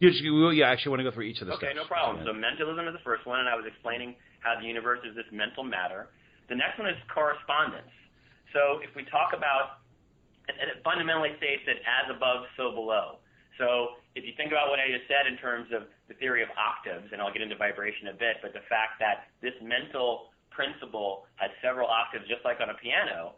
[0.00, 1.76] You yeah, I actually want to go through each of the Okay, steps.
[1.76, 2.18] no problem.
[2.26, 2.32] Yeah.
[2.32, 5.24] So mentalism is the first one, and I was explaining how the universe is this
[5.32, 6.08] mental matter.
[6.48, 7.90] The next one is correspondence.
[8.52, 9.82] So if we talk about,
[10.48, 13.18] it it fundamentally states that as above, so below.
[13.58, 16.50] So if you think about what I just said in terms of the theory of
[16.58, 21.26] octaves, and I'll get into vibration a bit, but the fact that this mental principle
[21.36, 23.34] has several octaves, just like on a piano,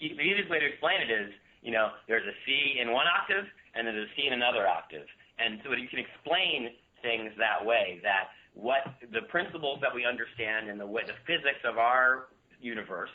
[0.00, 3.44] the easiest way to explain it is, you know, there's a C in one octave,
[3.74, 5.06] and there's a C in another octave.
[5.38, 10.68] And so you can explain things that way, that what the principles that we understand
[10.68, 12.28] and the way the physics of our
[12.60, 13.10] universe,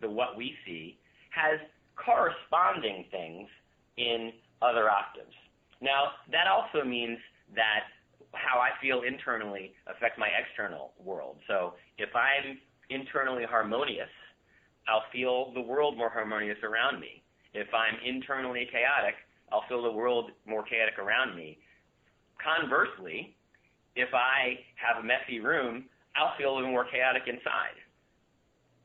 [0.00, 0.98] the what we see,
[1.30, 1.58] has
[1.96, 3.48] corresponding things
[3.96, 4.32] in
[4.62, 5.34] other octaves.
[5.80, 7.18] Now, that also means
[7.54, 7.90] that
[8.34, 11.36] how I feel internally affects my external world.
[11.46, 12.58] So if I'm
[12.90, 14.10] internally harmonious,
[14.88, 17.22] I'll feel the world more harmonious around me.
[17.54, 19.14] If I'm internally chaotic,
[19.52, 21.58] I'll feel the world more chaotic around me.
[22.42, 23.34] Conversely,
[23.96, 25.84] if I have a messy room,
[26.16, 27.76] I'll feel even more chaotic inside.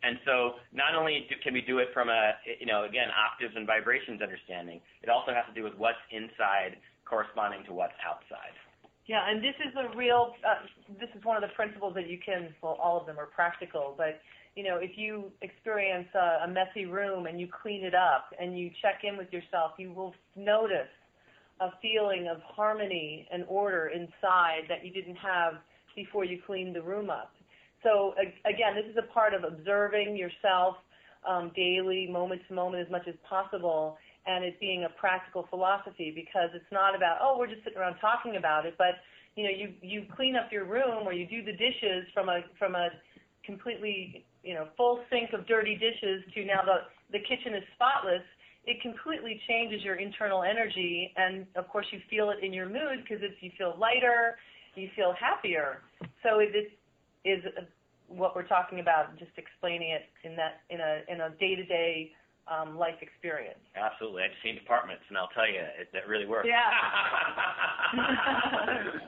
[0.04, 3.54] And so not only do, can we do it from a, you know, again, octaves
[3.56, 6.76] and vibrations understanding, it also has to do with what's inside
[7.08, 8.52] corresponding to what's outside.
[9.08, 10.36] Yeah, and this is a real.
[10.48, 10.64] Uh,
[11.00, 12.56] this is one of the principles that you can.
[12.62, 14.22] Well, all of them are practical, but
[14.56, 18.58] you know, if you experience a, a messy room and you clean it up and
[18.58, 20.92] you check in with yourself, you will notice
[21.60, 25.56] a feeling of harmony and order inside that you didn't have
[25.96, 27.34] before you cleaned the room up.
[27.84, 28.14] So
[28.46, 30.76] again, this is a part of observing yourself,
[31.28, 36.12] um, daily, moment to moment, as much as possible, and it being a practical philosophy
[36.16, 39.04] because it's not about oh we're just sitting around talking about it, but
[39.36, 42.42] you know you you clean up your room or you do the dishes from a
[42.58, 42.90] from a
[43.46, 48.24] completely you know full sink of dirty dishes to now the the kitchen is spotless
[48.66, 53.04] it completely changes your internal energy and of course you feel it in your mood
[53.04, 54.38] because it's you feel lighter
[54.76, 55.82] you feel happier.
[56.24, 56.72] So it is
[57.26, 57.44] is
[58.08, 61.66] what we're talking about just explaining it in that in a in a day to
[61.66, 62.12] day
[62.48, 63.60] um, life experience.
[63.76, 64.24] Absolutely.
[64.24, 66.48] I've seen departments, and I'll tell you, it, that really works.
[66.48, 66.60] Yeah.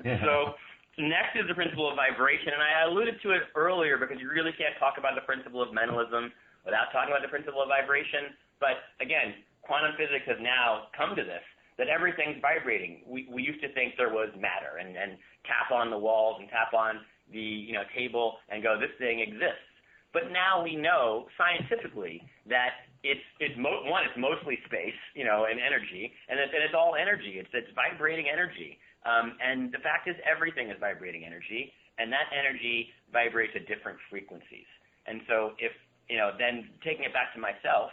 [0.24, 0.56] so
[0.98, 4.56] next is the principle of vibration, and I alluded to it earlier because you really
[4.56, 6.32] can't talk about the principle of mentalism
[6.64, 8.32] without talking about the principle of vibration.
[8.64, 11.44] But again, quantum physics has now come to this
[11.78, 13.04] that everything's vibrating.
[13.04, 16.48] We we used to think there was matter and and tap on the walls and
[16.48, 19.66] tap on the you know table and go this thing exists.
[20.14, 25.46] But now we know scientifically that it's it's mo- one it's mostly space you know
[25.50, 27.38] and energy and it's, and it's all energy.
[27.38, 28.78] It's it's vibrating energy.
[29.06, 34.00] Um, and the fact is everything is vibrating energy and that energy vibrates at different
[34.10, 34.68] frequencies.
[35.06, 35.72] And so if
[36.10, 37.92] you know then taking it back to myself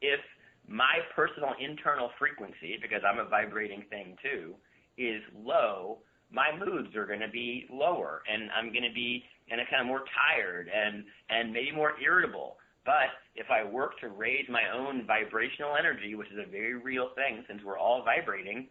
[0.00, 0.20] if
[0.68, 4.54] my personal internal frequency because I'm a vibrating thing too
[4.96, 5.98] is low
[6.32, 9.86] my moods are going to be lower and I'm going to be and kind of
[9.86, 15.06] more tired and and maybe more irritable but if I work to raise my own
[15.06, 18.68] vibrational energy, which is a very real thing since we're all vibrating,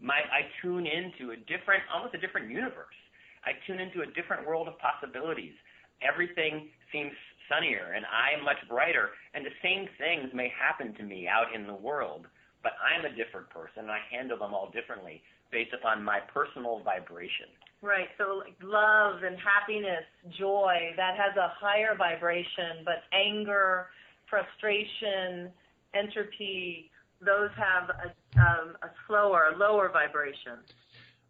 [0.00, 2.96] my, I tune into a different, almost a different universe.
[3.44, 5.52] I tune into a different world of possibilities.
[6.00, 7.12] Everything seems
[7.48, 9.10] sunnier and I'm much brighter.
[9.34, 12.26] And the same things may happen to me out in the world,
[12.62, 16.80] but I'm a different person and I handle them all differently based upon my personal
[16.84, 17.46] vibration.
[17.82, 18.08] Right.
[18.18, 20.04] So like love and happiness,
[20.38, 23.86] joy, that has a higher vibration, but anger,
[24.28, 25.50] frustration,
[25.94, 26.90] entropy,
[27.24, 30.58] those have a, um, a slower, lower vibration.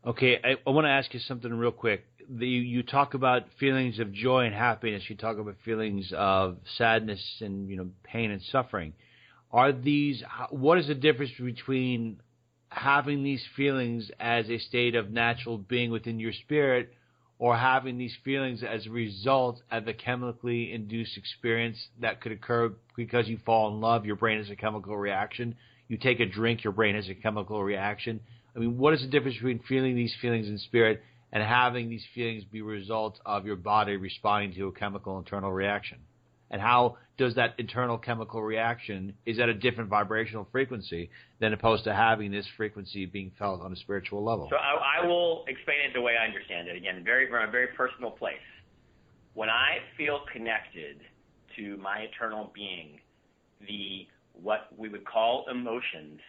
[0.07, 2.05] Okay, I, I want to ask you something real quick.
[2.29, 5.03] The, you talk about feelings of joy and happiness.
[5.09, 8.95] You talk about feelings of sadness and you know pain and suffering.
[9.53, 10.23] Are these?
[10.51, 12.21] What is the difference between
[12.71, 16.95] having these feelings as a state of natural being within your spirit
[17.39, 22.73] or having these feelings as a result of a chemically induced experience that could occur
[22.97, 25.55] because you fall in love, your brain has a chemical reaction.
[25.89, 28.21] You take a drink, your brain has a chemical reaction.
[28.55, 31.03] I mean, what is the difference between feeling these feelings in spirit
[31.33, 35.53] and having these feelings be a result of your body responding to a chemical internal
[35.53, 35.99] reaction?
[36.51, 41.85] And how does that internal chemical reaction is at a different vibrational frequency than opposed
[41.85, 44.49] to having this frequency being felt on a spiritual level.
[44.51, 47.51] So I, I will explain it the way I understand it again, very from a
[47.51, 48.37] very personal place.
[49.35, 51.01] When I feel connected
[51.57, 53.01] to my eternal being,
[53.69, 56.21] the what we would call emotions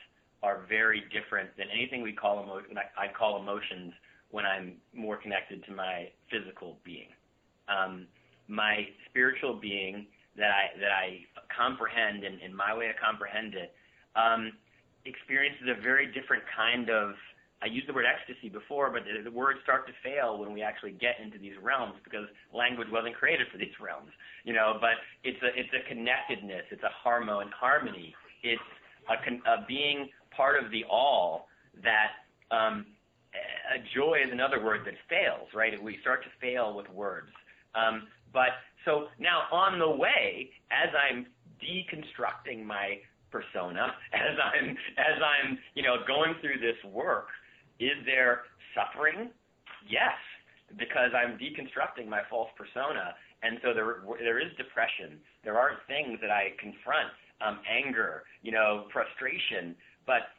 [0.44, 2.78] are very different than anything we call emotion.
[2.78, 3.94] I, I call emotions
[4.32, 7.10] when I'm more connected to my physical being.
[7.70, 8.08] Um,
[8.52, 13.74] my spiritual being that I that I comprehend and in my way to comprehend it
[14.16, 14.52] um,
[15.06, 17.16] experiences a very different kind of
[17.62, 20.64] I used the word ecstasy before, but the, the words start to fail when we
[20.64, 24.10] actually get into these realms because language wasn't created for these realms,
[24.44, 24.78] you know.
[24.82, 28.16] But it's a it's a connectedness, it's a harmony, harmony.
[28.42, 28.62] It's
[29.08, 29.14] a,
[29.50, 31.48] a being part of the all
[31.84, 32.88] that um,
[33.74, 35.72] a joy is another word that fails, right?
[35.82, 37.30] We start to fail with words.
[37.76, 38.50] Um, but
[38.86, 41.28] so now on the way, as I'm
[41.62, 42.98] deconstructing my
[43.32, 47.28] persona, as I'm as I'm you know going through this work,
[47.80, 48.42] is there
[48.76, 49.30] suffering?
[49.90, 50.18] Yes,
[50.78, 53.14] because I'm deconstructing my false persona,
[53.44, 55.20] and so there there is depression.
[55.44, 57.10] There are things that I confront,
[57.46, 59.76] um, anger, you know, frustration.
[60.06, 60.30] But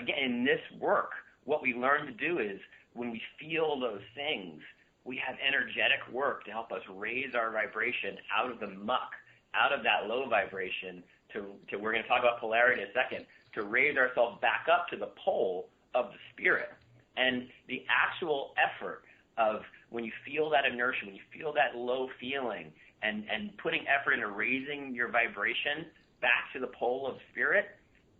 [0.00, 1.10] again, in this work,
[1.44, 2.60] what we learn to do is
[2.94, 4.60] when we feel those things,
[5.04, 9.10] we have energetic work to help us raise our vibration out of the muck,
[9.54, 12.92] out of that low vibration to, to we're going to talk about polarity in a
[12.92, 16.70] second, to raise ourselves back up to the pole of the spirit.
[17.16, 19.02] And the actual effort
[19.36, 22.72] of when you feel that inertia, when you feel that low feeling,
[23.02, 25.86] and, and putting effort into raising your vibration
[26.20, 27.66] back to the pole of spirit,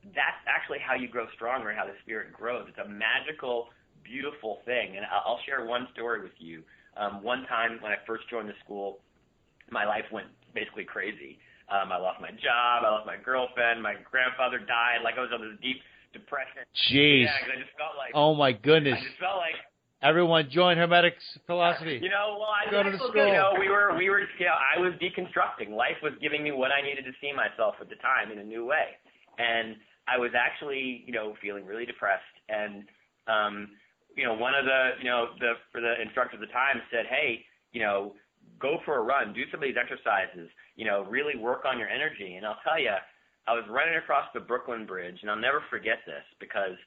[0.05, 2.67] that's actually how you grow stronger, how the spirit grows.
[2.69, 3.69] It's a magical
[4.05, 4.97] beautiful thing.
[4.97, 6.63] And I'll share one story with you.
[6.97, 8.99] Um, one time when I first joined the school,
[9.71, 11.39] my life went basically crazy.
[11.71, 15.01] Um, I lost my job, I lost my girlfriend, my grandfather died.
[15.03, 15.81] Like I was on this deep
[16.13, 16.69] depression.
[16.93, 17.25] Jeez.
[17.25, 18.13] Yeah, I just felt like.
[18.15, 18.99] Oh my goodness.
[19.01, 19.57] I just felt like
[20.03, 22.01] Everyone join Hermetic's philosophy.
[22.03, 23.15] You know, well, I Go to the school.
[23.15, 25.71] You know, we were, we were, you know, I was deconstructing.
[25.71, 28.45] Life was giving me what I needed to see myself at the time in a
[28.45, 28.99] new way,
[29.39, 29.77] and
[30.09, 32.35] I was actually, you know, feeling really depressed.
[32.49, 32.83] And,
[33.29, 33.69] um,
[34.17, 37.07] you know, one of the, you know, the for the instructor at the time said,
[37.09, 38.13] hey, you know,
[38.61, 41.89] go for a run, do some of these exercises, you know, really work on your
[41.89, 42.37] energy.
[42.37, 42.95] And I'll tell you,
[43.47, 46.79] I was running across the Brooklyn Bridge, and I'll never forget this because,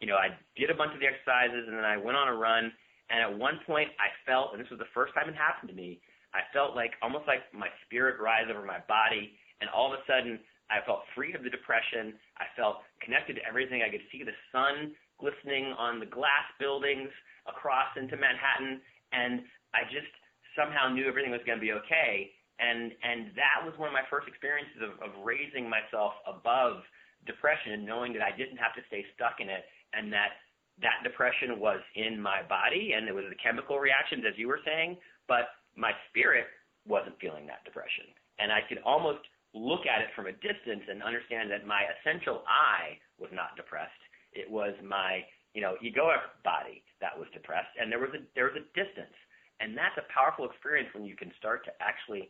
[0.00, 2.36] you know, I did a bunch of the exercises, and then I went on a
[2.36, 2.72] run.
[3.08, 5.76] And at one point, I felt, and this was the first time it happened to
[5.76, 6.00] me,
[6.34, 10.02] I felt like almost like my spirit rise over my body, and all of a
[10.08, 10.40] sudden,
[10.72, 12.16] I felt free of the depression.
[12.40, 13.84] I felt connected to everything.
[13.84, 17.08] I could see the sun glistening on the glass buildings
[17.46, 18.82] across into Manhattan,
[19.14, 20.10] and I just
[20.58, 22.34] somehow knew everything was going to be okay.
[22.58, 26.82] And and that was one of my first experiences of, of raising myself above
[27.24, 29.62] depression knowing that I didn't have to stay stuck in it,
[29.94, 30.42] and that
[30.82, 34.60] that depression was in my body, and it was the chemical reactions, as you were
[34.66, 34.98] saying,
[35.28, 36.50] but my spirit
[36.86, 38.10] wasn't feeling that depression,
[38.42, 39.22] and I could almost
[39.54, 44.02] look at it from a distance and understand that my essential I was not depressed.
[44.32, 45.24] It was my,
[45.54, 49.14] you know, egoic body that was depressed, and there was a there was a distance,
[49.60, 52.28] and that's a powerful experience when you can start to actually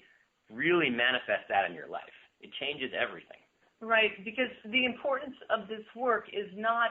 [0.50, 2.16] really manifest that in your life.
[2.40, 3.38] It changes everything.
[3.80, 6.90] Right, because the importance of this work is not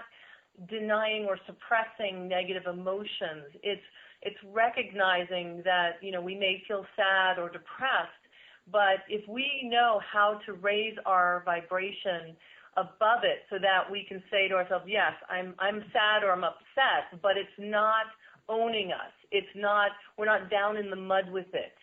[0.69, 3.47] denying or suppressing negative emotions.
[3.63, 3.81] It's
[4.21, 8.23] it's recognizing that you know we may feel sad or depressed,
[8.71, 12.35] but if we know how to raise our vibration
[12.77, 16.43] above it so that we can say to ourselves, yes, I'm I'm sad or I'm
[16.43, 18.05] upset, but it's not
[18.47, 19.11] owning us.
[19.31, 21.75] It's not we're not down in the mud with it.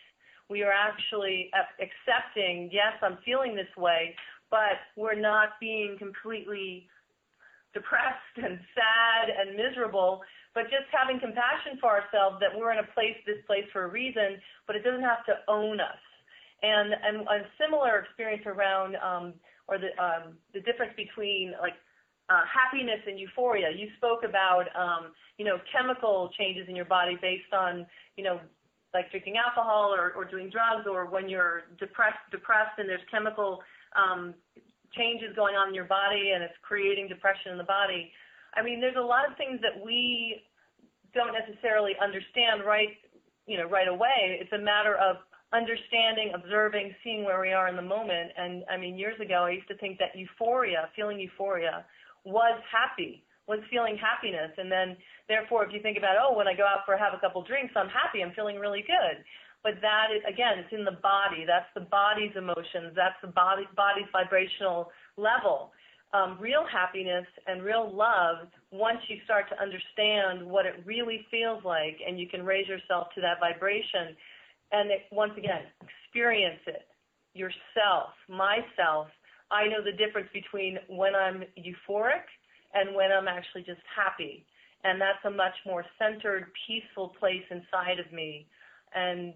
[0.49, 4.15] We are actually accepting, yes, I'm feeling this way,
[4.49, 6.87] but we're not being completely
[7.73, 10.21] depressed and sad and miserable,
[10.55, 13.87] but just having compassion for ourselves that we're in a place, this place for a
[13.87, 16.01] reason, but it doesn't have to own us.
[16.63, 19.33] And and a similar experience around um,
[19.69, 21.77] or the um, the difference between like
[22.29, 23.69] uh, happiness and euphoria.
[23.69, 27.85] You spoke about um, you know chemical changes in your body based on
[28.17, 28.39] you know
[28.93, 33.61] like drinking alcohol or, or doing drugs or when you're depressed depressed and there's chemical
[33.95, 34.33] um,
[34.97, 38.11] changes going on in your body and it's creating depression in the body.
[38.55, 40.41] I mean, there's a lot of things that we
[41.13, 42.97] don't necessarily understand right,
[43.45, 44.41] you know, right away.
[44.41, 45.17] It's a matter of
[45.51, 48.31] understanding, observing, seeing where we are in the moment.
[48.37, 51.85] And I mean, years ago, I used to think that euphoria, feeling euphoria,
[52.23, 54.51] was happy, was feeling happiness.
[54.57, 54.95] And then,
[55.27, 57.73] therefore, if you think about, oh, when I go out for have a couple drinks,
[57.75, 59.23] I'm happy, I'm feeling really good.
[59.63, 61.43] But that is, again, it's in the body.
[61.45, 62.93] That's the body's emotions.
[62.95, 65.71] That's the body, body's vibrational level.
[66.13, 71.63] Um, real happiness and real love, once you start to understand what it really feels
[71.65, 74.15] like and you can raise yourself to that vibration,
[74.71, 76.87] and it, once again, experience it
[77.33, 79.07] yourself, myself.
[79.51, 82.25] I know the difference between when I'm euphoric
[82.73, 84.45] and when I'm actually just happy.
[84.83, 88.47] And that's a much more centered, peaceful place inside of me.
[88.95, 89.33] And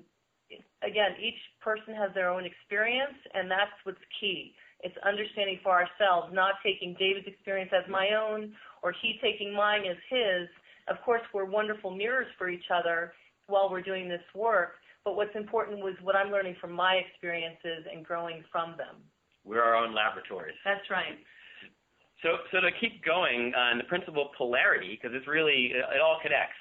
[0.81, 4.53] again, each person has their own experience, and that's what's key.
[4.81, 8.53] It's understanding for ourselves, not taking David's experience as my own
[8.84, 10.47] or he taking mine as his.
[10.88, 13.13] Of course, we're wonderful mirrors for each other
[13.47, 14.75] while we're doing this work,
[15.06, 19.04] but what's important was what I'm learning from my experiences and growing from them.
[19.43, 20.56] We're our own laboratories.
[20.64, 21.20] That's right.
[22.24, 26.20] So, so to keep going on the principle of polarity, because it's really it all
[26.24, 26.56] connects.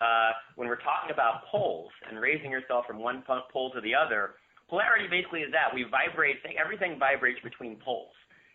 [0.00, 4.38] Uh, when we're talking about poles and raising yourself from one pole to the other,
[4.70, 6.38] polarity basically is that we vibrate.
[6.54, 8.14] Everything vibrates between poles,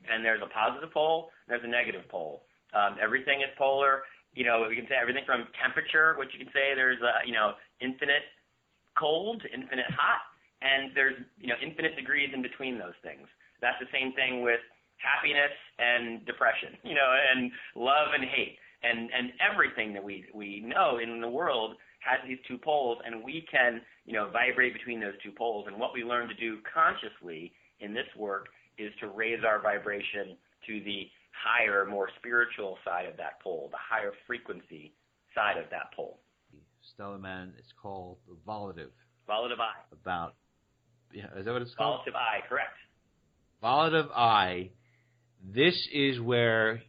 [0.09, 2.47] and there's a positive pole, and there's a negative pole.
[2.73, 4.07] Um, everything is polar.
[4.33, 7.35] You know, we can say everything from temperature, which you can say there's a you
[7.35, 8.23] know infinite
[8.97, 10.21] cold, infinite hot,
[10.61, 13.27] and there's you know infinite degrees in between those things.
[13.61, 14.59] That's the same thing with
[14.97, 20.61] happiness and depression, you know, and love and hate, and and everything that we we
[20.61, 24.99] know in the world has these two poles, and we can you know vibrate between
[24.99, 25.65] those two poles.
[25.67, 30.35] And what we learn to do consciously in this work is to raise our vibration
[30.67, 34.93] to the higher, more spiritual side of that pole, the higher frequency
[35.33, 36.19] side of that pole.
[36.93, 38.91] Stellar Man, it's called the Volitive.
[39.27, 39.73] Volitive I.
[39.91, 40.35] About,
[41.13, 42.01] yeah, is that what it's called?
[42.01, 42.77] Volitive I, correct.
[43.63, 44.69] Volitive I.
[45.43, 46.81] This is where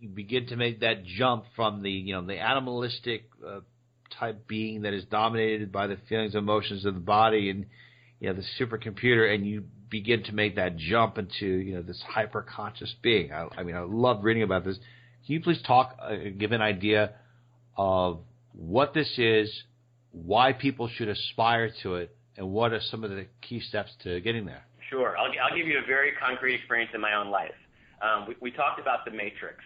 [0.00, 3.60] you begin to make that jump from the you know the animalistic uh,
[4.18, 7.66] type being that is dominated by the feelings and emotions of the body and
[8.20, 12.02] you know the supercomputer, and you begin to make that jump into you know this
[12.06, 13.32] hyper conscious being.
[13.32, 14.76] I, I mean, I love reading about this.
[15.26, 17.12] Can you please talk, uh, give an idea
[17.76, 18.20] of
[18.54, 19.50] what this is,
[20.12, 24.20] why people should aspire to it, and what are some of the key steps to
[24.20, 24.64] getting there?
[24.90, 25.16] Sure.
[25.18, 27.54] I'll, I'll give you a very concrete experience in my own life.
[28.02, 29.58] Um, we, we talked about the matrix,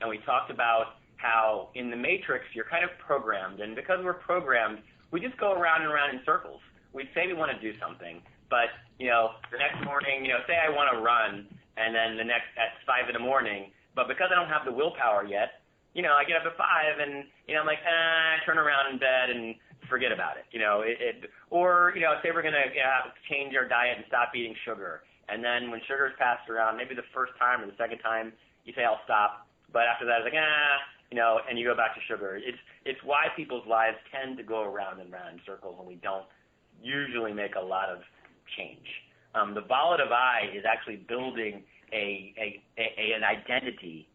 [0.00, 4.14] and we talked about how in the matrix you're kind of programmed, and because we're
[4.14, 4.78] programmed,
[5.10, 6.60] we just go around and around in circles.
[6.92, 8.20] We say we want to do something,
[8.50, 8.68] but
[8.98, 12.24] you know, the next morning, you know, say I want to run, and then the
[12.24, 15.64] next at five in the morning, but because I don't have the willpower yet,
[15.96, 18.60] you know, I get up at five and, you know, I'm like, ah, I turn
[18.60, 19.56] around in bed and
[19.88, 20.44] forget about it.
[20.52, 23.96] You know, it, it or, you know, say we're going to know, change our diet
[23.96, 25.08] and stop eating sugar.
[25.32, 28.36] And then when sugar's passed around, maybe the first time or the second time,
[28.68, 29.48] you say, I'll stop.
[29.72, 30.76] But after that, it's like, ah,
[31.08, 32.36] you know, and you go back to sugar.
[32.36, 35.96] It's, it's why people's lives tend to go around and around in circles and we
[36.04, 36.28] don't
[36.76, 38.04] usually make a lot of
[38.52, 38.84] change.
[39.32, 44.08] Um, the volitive I is actually building a, a, a, an identity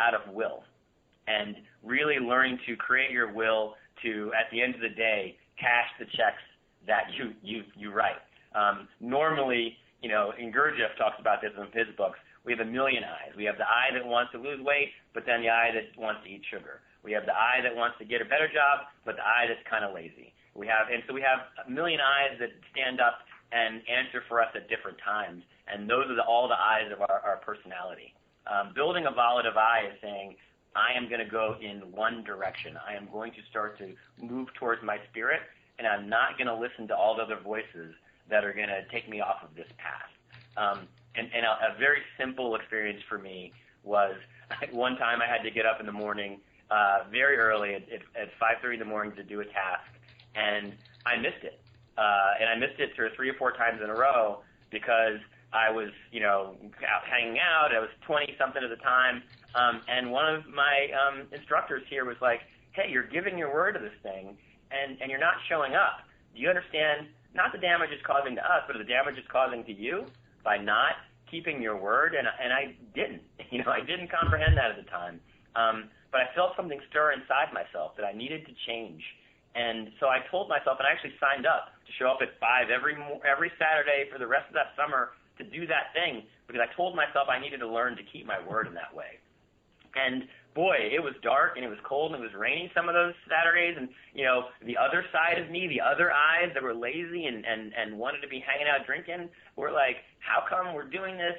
[0.00, 0.64] out of will
[1.26, 5.88] and really learning to create your will to, at the end of the day, cash
[5.98, 6.42] the checks
[6.86, 8.20] that you you you write.
[8.54, 12.18] Um, normally, you know, and Gurdjieff talks about this in his books.
[12.44, 13.34] We have a million I's.
[13.36, 16.22] We have the I that wants to lose weight, but then the I that wants
[16.24, 16.80] to eat sugar.
[17.02, 19.62] We have the I that wants to get a better job, but the I that's
[19.70, 20.34] kind of lazy.
[20.54, 23.22] We have, and so we have a million I's that stand up
[23.52, 27.02] and answer for us at different times, and those are the, all the I's of
[27.02, 28.14] our, our personality.
[28.46, 30.34] Um, building a volitive I is saying,
[30.76, 32.76] I am going to go in one direction.
[32.86, 35.40] I am going to start to move towards my spirit,
[35.78, 37.94] and I'm not going to listen to all the other voices
[38.28, 40.10] that are going to take me off of this path.
[40.56, 43.52] Um, and and a, a very simple experience for me
[43.82, 44.14] was
[44.70, 48.02] one time I had to get up in the morning uh, very early at, at,
[48.20, 49.88] at 5:30 in the morning to do a task,
[50.34, 50.74] and
[51.04, 51.60] I missed it.
[51.96, 55.18] Uh, and I missed it three or four times in a row because
[55.52, 57.74] I was, you know, out hanging out.
[57.74, 59.22] I was 20 something at the time,
[59.54, 62.40] um, and one of my um, instructors here was like,
[62.72, 64.36] "Hey, you're giving your word to this thing,
[64.70, 66.04] and and you're not showing up.
[66.34, 67.08] Do you understand?
[67.34, 70.06] Not the damage it's causing to us, but the damage it's causing to you
[70.42, 70.96] by not
[71.30, 73.22] keeping your word." And and I didn't.
[73.46, 75.22] You know, I didn't comprehend that at the time.
[75.54, 79.00] Um, but I felt something stir inside myself that I needed to change.
[79.54, 82.68] And so I told myself, and I actually signed up to show up at five
[82.68, 86.72] every every Saturday for the rest of that summer to do that thing because I
[86.74, 89.20] told myself I needed to learn to keep my word in that way.
[89.96, 92.94] And boy, it was dark and it was cold and it was raining some of
[92.94, 93.76] those Saturdays.
[93.76, 97.44] And you know, the other side of me, the other I's that were lazy and
[97.44, 101.36] and and wanted to be hanging out drinking, were like, how come we're doing this?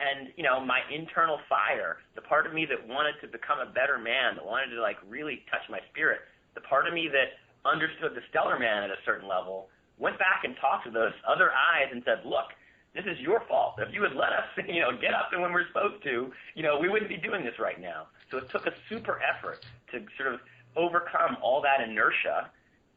[0.00, 3.70] And you know, my internal fire, the part of me that wanted to become a
[3.70, 7.38] better man, that wanted to like really touch my spirit, the part of me that
[7.68, 11.52] understood the stellar man at a certain level, went back and talked to those other
[11.52, 12.48] I's and said, look,
[12.94, 13.74] this is your fault.
[13.78, 16.62] If you had let us, you know, get up and when we're supposed to, you
[16.62, 18.06] know, we wouldn't be doing this right now.
[18.30, 20.40] So it took a super effort to sort of
[20.76, 22.50] overcome all that inertia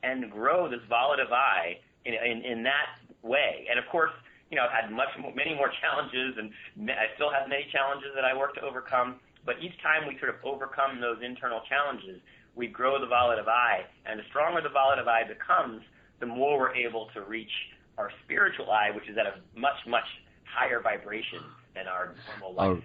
[0.04, 3.66] and grow this volitive I in, in, in that way.
[3.70, 4.12] And of course,
[4.52, 6.52] you know, I've had much, many more challenges, and
[6.92, 9.18] I still have many challenges that I work to overcome.
[9.46, 12.22] But each time we sort of overcome those internal challenges,
[12.56, 15.82] we grow the volitive I, and the stronger the volitive I becomes,
[16.20, 17.52] the more we're able to reach
[17.98, 20.06] our spiritual eye, which is at a much, much
[20.46, 21.40] higher vibration
[21.76, 22.84] than our normal life.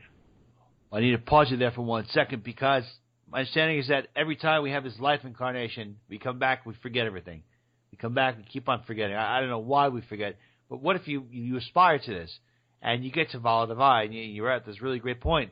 [0.93, 2.85] Uh, I need to pause you there for one second because
[3.31, 6.75] my understanding is that every time we have this life incarnation, we come back, we
[6.83, 7.43] forget everything.
[7.93, 9.17] We come back, we keep on forgetting.
[9.17, 10.37] I, I don't know why we forget,
[10.71, 12.31] but what if you you aspire to this
[12.81, 15.51] and you get to Volitive I and you, you're at this really great point?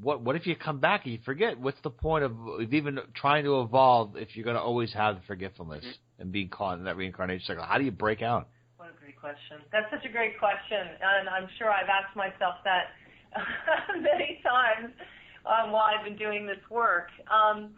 [0.00, 1.58] What what if you come back and you forget?
[1.58, 5.16] What's the point of, of even trying to evolve if you're going to always have
[5.16, 5.84] the forgetfulness?
[5.84, 7.64] Mm-hmm and being caught in that reincarnation cycle?
[7.64, 8.48] How do you break out?
[8.76, 9.58] What a great question.
[9.72, 12.94] That's such a great question, and I'm sure I've asked myself that
[14.00, 14.92] many times
[15.46, 17.08] um, while I've been doing this work.
[17.30, 17.74] Um,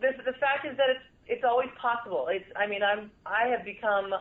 [0.00, 2.28] the, the fact is that it's it's always possible.
[2.30, 4.12] It's I mean I'm I have become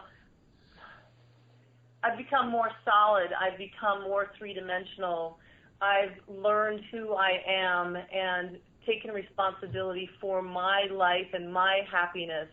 [2.04, 3.30] I've become more solid.
[3.40, 5.40] I've become more three dimensional.
[5.82, 12.48] I've learned who I am and taken responsibility for my life and my happiness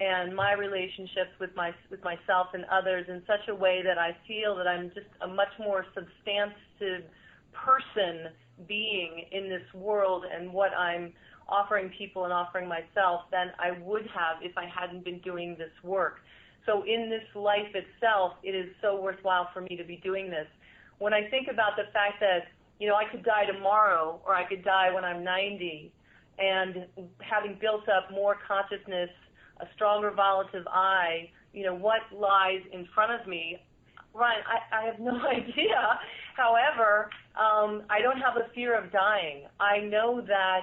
[0.00, 4.16] and my relationships with my with myself and others in such a way that I
[4.26, 7.08] feel that I'm just a much more substantive
[7.52, 8.32] person
[8.66, 11.12] being in this world and what I'm
[11.48, 15.72] offering people and offering myself than I would have if I hadn't been doing this
[15.82, 16.18] work.
[16.66, 20.46] So in this life itself, it is so worthwhile for me to be doing this.
[20.98, 24.48] When I think about the fact that, you know, I could die tomorrow or I
[24.48, 25.92] could die when I'm 90
[26.38, 26.86] and
[27.20, 29.10] having built up more consciousness
[29.60, 33.58] a stronger volitive I, you know, what lies in front of me.
[34.12, 35.98] Ryan, I, I have no idea.
[36.36, 39.44] However, um, I don't have a fear of dying.
[39.60, 40.62] I know that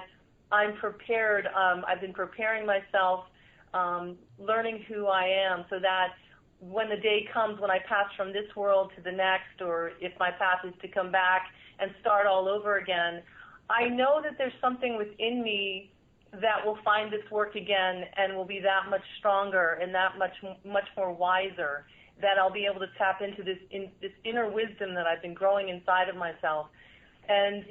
[0.50, 1.46] I'm prepared.
[1.46, 3.24] Um, I've been preparing myself,
[3.72, 6.08] um, learning who I am, so that
[6.60, 10.12] when the day comes when I pass from this world to the next, or if
[10.20, 11.46] my path is to come back
[11.80, 13.22] and start all over again,
[13.68, 15.91] I know that there's something within me
[16.40, 20.32] that will find this work again and will be that much stronger and that much
[20.64, 21.84] much more wiser
[22.20, 25.34] that I'll be able to tap into this in, this inner wisdom that I've been
[25.34, 26.68] growing inside of myself.
[27.28, 27.64] And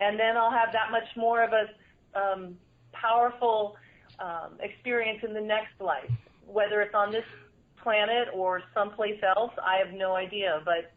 [0.00, 2.56] and then I'll have that much more of a um,
[2.92, 3.76] powerful
[4.20, 6.10] um, experience in the next life.
[6.46, 7.24] Whether it's on this
[7.82, 10.62] planet or someplace else I have no idea.
[10.64, 10.92] But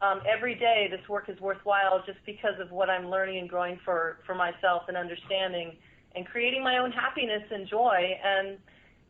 [0.00, 3.78] um, every day this work is worthwhile just because of what I'm learning and growing
[3.84, 5.76] for for myself and understanding
[6.14, 8.18] and creating my own happiness and joy.
[8.24, 8.58] And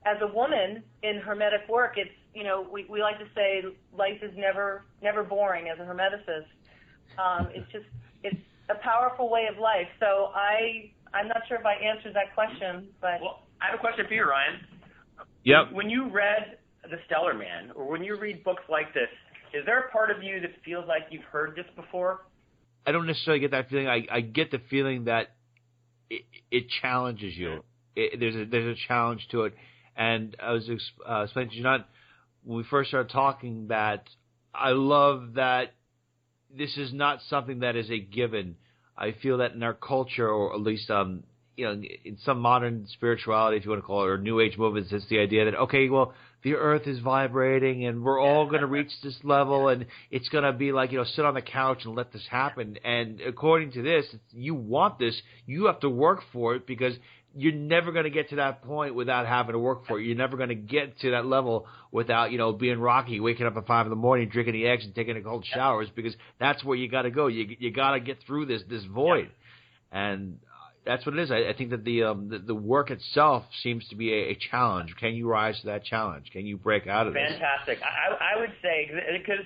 [0.05, 3.63] as a woman in hermetic work, it's you know we, we like to say
[3.97, 6.49] life is never never boring as a hermeticist.
[7.19, 7.87] Um, it's just
[8.23, 8.37] it's
[8.71, 9.89] a powerful way of life.
[10.01, 13.81] So I I'm not sure if I answered that question, but well, I have a
[13.81, 14.61] question for you, Ryan.
[15.45, 15.73] Yep.
[15.73, 19.09] When you read The Stellar Man, or when you read books like this,
[19.55, 22.27] is there a part of you that feels like you've heard this before?
[22.87, 23.89] I don't necessarily get that feeling.
[23.89, 25.29] I, I get the feeling that
[26.11, 27.65] it, it challenges you.
[27.97, 29.55] It, there's a there's a challenge to it,
[29.97, 30.69] and I was
[31.09, 31.89] uh, explaining to you not
[32.45, 34.05] when we first started talking that
[34.55, 35.75] I love that
[36.57, 38.57] this is not something that is a given.
[38.97, 41.25] I feel that in our culture, or at least um,
[41.57, 44.57] you know, in some modern spirituality, if you want to call it, or New Age
[44.57, 48.61] movements, it's the idea that okay, well, the Earth is vibrating, and we're all going
[48.61, 51.43] to reach this level, and it's going to be like you know, sit on the
[51.43, 52.79] couch and let this happen.
[52.85, 56.95] And according to this, you want this, you have to work for it because
[57.35, 60.05] you're never going to get to that point without having to work for it.
[60.05, 63.57] You're never going to get to that level without, you know, being rocky, waking up
[63.57, 66.65] at five in the morning, drinking the eggs and taking the cold showers because that's
[66.65, 67.27] where you got to go.
[67.27, 69.31] You you got to get through this this void,
[69.93, 70.39] and
[70.89, 71.31] that's what it is.
[71.31, 74.39] I, I think that the, um, the the work itself seems to be a, a
[74.51, 74.97] challenge.
[74.99, 76.31] Can you rise to that challenge?
[76.33, 77.23] Can you break out of this?
[77.29, 77.79] Fantastic.
[77.85, 79.45] I, I would say because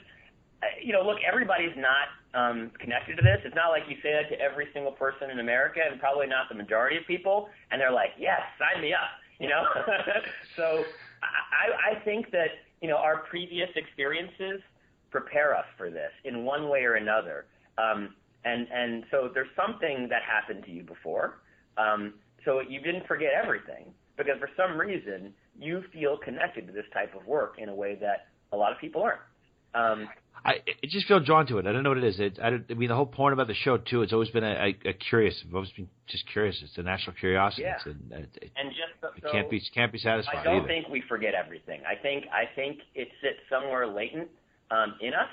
[0.62, 2.07] uh, you know, look, everybody's not
[2.38, 3.38] um, connected to this.
[3.45, 6.49] It's not like you say that to every single person in America, and probably not
[6.49, 9.64] the majority of people, and they're like, "Yes, sign me up." You know.
[10.57, 10.84] so
[11.22, 14.62] I, I think that you know our previous experiences
[15.11, 17.47] prepare us for this in one way or another.
[17.76, 18.14] Um,
[18.45, 21.40] and and so there's something that happened to you before.
[21.78, 22.14] Um,
[22.45, 23.86] so you didn't forget everything
[24.16, 27.97] because for some reason you feel connected to this type of work in a way
[28.01, 29.20] that a lot of people aren't.
[29.74, 30.09] Um,
[30.45, 31.66] I, I just feel drawn to it.
[31.66, 32.18] I don't know what it is.
[32.18, 34.03] It, I, I mean, the whole point about the show too.
[34.03, 35.40] It's always been a, a, a curious.
[35.47, 36.59] I've always been just curious.
[36.62, 37.62] It's a national curiosity.
[37.62, 37.76] Yeah.
[37.86, 40.38] It, it, and just so, it can't be can't be satisfied.
[40.38, 40.66] I don't either.
[40.66, 41.80] think we forget everything.
[41.86, 44.28] I think I think it sits somewhere latent
[44.70, 45.28] um, in us.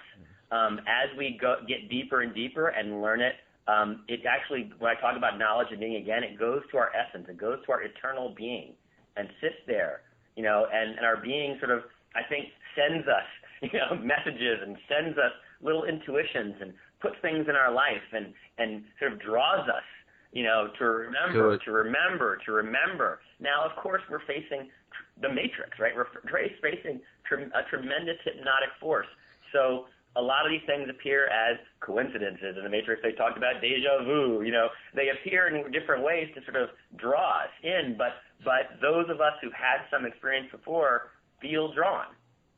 [0.51, 3.33] Um, as we go get deeper and deeper and learn it,
[3.67, 6.91] um, it actually when I talk about knowledge and being again, it goes to our
[6.95, 7.27] essence.
[7.29, 8.73] It goes to our eternal being
[9.15, 10.01] and sits there,
[10.35, 11.83] you know, and, and our being sort of
[12.15, 13.27] I think sends us
[13.61, 15.31] you know, messages and sends us
[15.61, 19.83] little intuitions and puts things in our life and, and sort of draws us,
[20.31, 23.19] you know, to remember, to remember, to remember.
[23.39, 25.93] Now, of course, we're facing tr- the matrix, right?
[25.95, 26.23] We're f-
[26.61, 29.07] facing a tremendous hypnotic force.
[29.51, 29.85] So
[30.19, 32.57] a lot of these things appear as coincidences.
[32.57, 34.43] In the Matrix, they talked about deja vu.
[34.43, 37.95] You know, they appear in different ways to sort of draw us in.
[37.97, 41.11] But but those of us who've had some experience before
[41.41, 42.07] feel drawn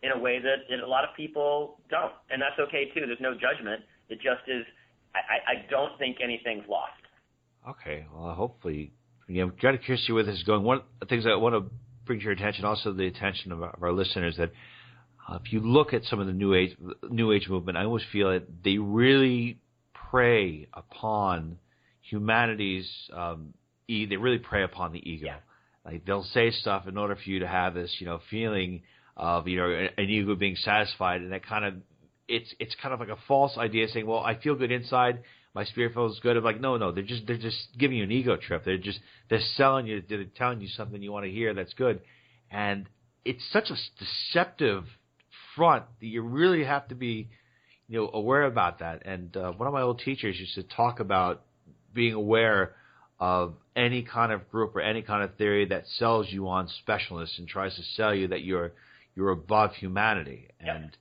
[0.03, 3.05] in a way that, a lot of people don't, and that's okay too.
[3.05, 3.81] There's no judgment.
[4.09, 4.65] It just is.
[5.13, 6.93] I, I don't think anything's lost.
[7.67, 8.05] Okay.
[8.13, 8.91] Well, hopefully,
[9.27, 10.63] you know, kind of curious to see where this is going.
[10.63, 11.69] One of the things I want to
[12.05, 14.51] bring to your attention, also the attention of our listeners, that
[15.27, 16.75] uh, if you look at some of the new age
[17.09, 19.59] new age movement, I always feel that they really
[20.09, 21.57] prey upon
[22.01, 22.89] humanity's.
[23.13, 23.53] Um,
[23.87, 25.27] e- they really prey upon the ego.
[25.27, 25.37] Yeah.
[25.85, 28.83] Like they'll say stuff in order for you to have this, you know, feeling
[29.17, 31.73] of you know an ego being satisfied, and that kind of
[32.27, 35.65] it's it's kind of like a false idea saying, well, I feel good inside, my
[35.65, 36.37] spirit feels good.
[36.37, 38.63] I'm like, no, no, they're just they're just giving you an ego trip.
[38.63, 38.99] They're just
[39.29, 42.01] they're selling you, they're telling you something you want to hear that's good,
[42.49, 42.87] and
[43.25, 44.85] it's such a deceptive
[45.55, 47.29] front that you really have to be
[47.87, 49.05] you know aware about that.
[49.05, 51.41] And uh, one of my old teachers used to talk about
[51.93, 52.75] being aware
[53.19, 57.37] of any kind of group or any kind of theory that sells you on specialness
[57.37, 58.71] and tries to sell you that you're
[59.15, 60.47] you're above humanity.
[60.59, 60.91] And Yep.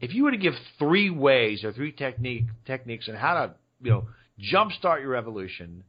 [0.00, 3.90] if you were to give three ways or three technique techniques on how to, you
[3.90, 4.08] know,
[4.52, 5.84] jumpstart your evolution,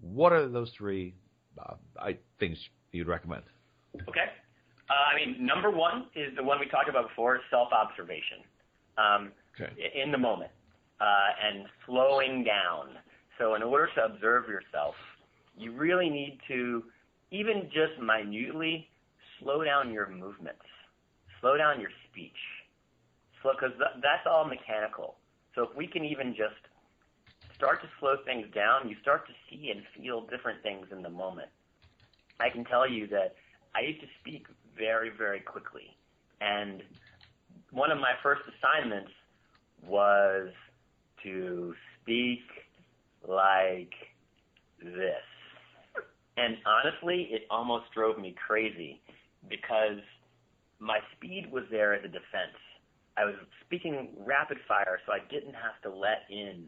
[0.00, 1.14] what are those three
[1.58, 2.58] uh, I, things
[2.92, 3.42] you'd recommend?
[4.08, 4.24] Okay.
[4.90, 8.38] Uh, I mean, number one is the one we talked about before, self-observation.
[8.98, 9.90] Um, Okay.
[9.94, 10.50] in the moment
[11.00, 12.96] uh, and slowing down.
[13.38, 14.94] So, in order to observe yourself,
[15.56, 16.84] you really need to
[17.30, 18.88] even just minutely
[19.38, 20.64] slow down your movements,
[21.40, 22.36] slow down your speech,
[23.42, 25.16] slow because th- that's all mechanical.
[25.54, 26.60] So if we can even just
[27.56, 31.10] start to slow things down, you start to see and feel different things in the
[31.10, 31.48] moment.
[32.40, 33.34] I can tell you that
[33.74, 34.46] I used to speak
[34.76, 35.96] very, very quickly.
[36.40, 36.82] And
[37.70, 39.10] one of my first assignments
[39.86, 40.48] was
[41.22, 42.40] to speak
[43.28, 43.92] like
[44.82, 45.24] this.
[46.36, 49.00] And honestly, it almost drove me crazy
[49.48, 50.00] because
[50.78, 52.56] my speed was there as a defense.
[53.16, 53.34] I was
[53.66, 56.64] speaking rapid fire, so I didn't have to let in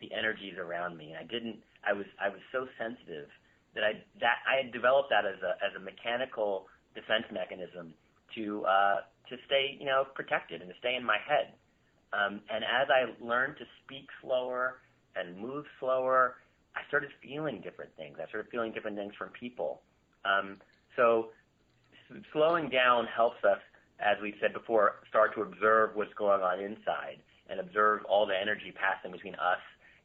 [0.00, 1.14] the energies around me.
[1.18, 1.56] I didn't.
[1.82, 2.06] I was.
[2.20, 3.28] I was so sensitive
[3.74, 7.94] that I that I had developed that as a as a mechanical defense mechanism
[8.34, 8.96] to uh,
[9.28, 11.52] to stay, you know, protected and to stay in my head.
[12.12, 14.78] Um, and as I learned to speak slower
[15.14, 16.36] and move slower,
[16.74, 18.16] I started feeling different things.
[18.22, 19.82] I started feeling different things from people.
[20.24, 20.58] Um,
[20.94, 21.28] so
[22.32, 23.58] slowing down helps us,
[23.98, 27.18] as we said before, start to observe what's going on inside
[27.48, 29.62] and observe all the energy passing between us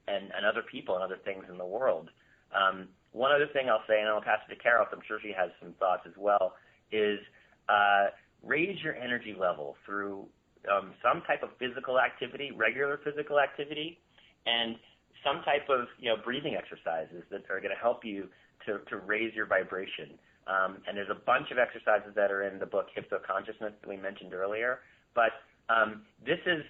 [0.07, 2.09] and, and other people and other things in the world.
[2.55, 5.33] Um, one other thing I'll say, and I'll pass it to Carol, I'm sure she
[5.35, 6.53] has some thoughts as well,
[6.91, 7.19] is
[7.69, 8.07] uh,
[8.43, 10.25] raise your energy level through
[10.71, 13.99] um, some type of physical activity, regular physical activity,
[14.45, 14.75] and
[15.25, 18.27] some type of you know breathing exercises that are going to help you
[18.65, 20.17] to, to raise your vibration.
[20.47, 23.87] Um, and there's a bunch of exercises that are in the book Hypno Consciousness that
[23.87, 24.79] we mentioned earlier.
[25.13, 25.31] But
[25.69, 26.63] um, this is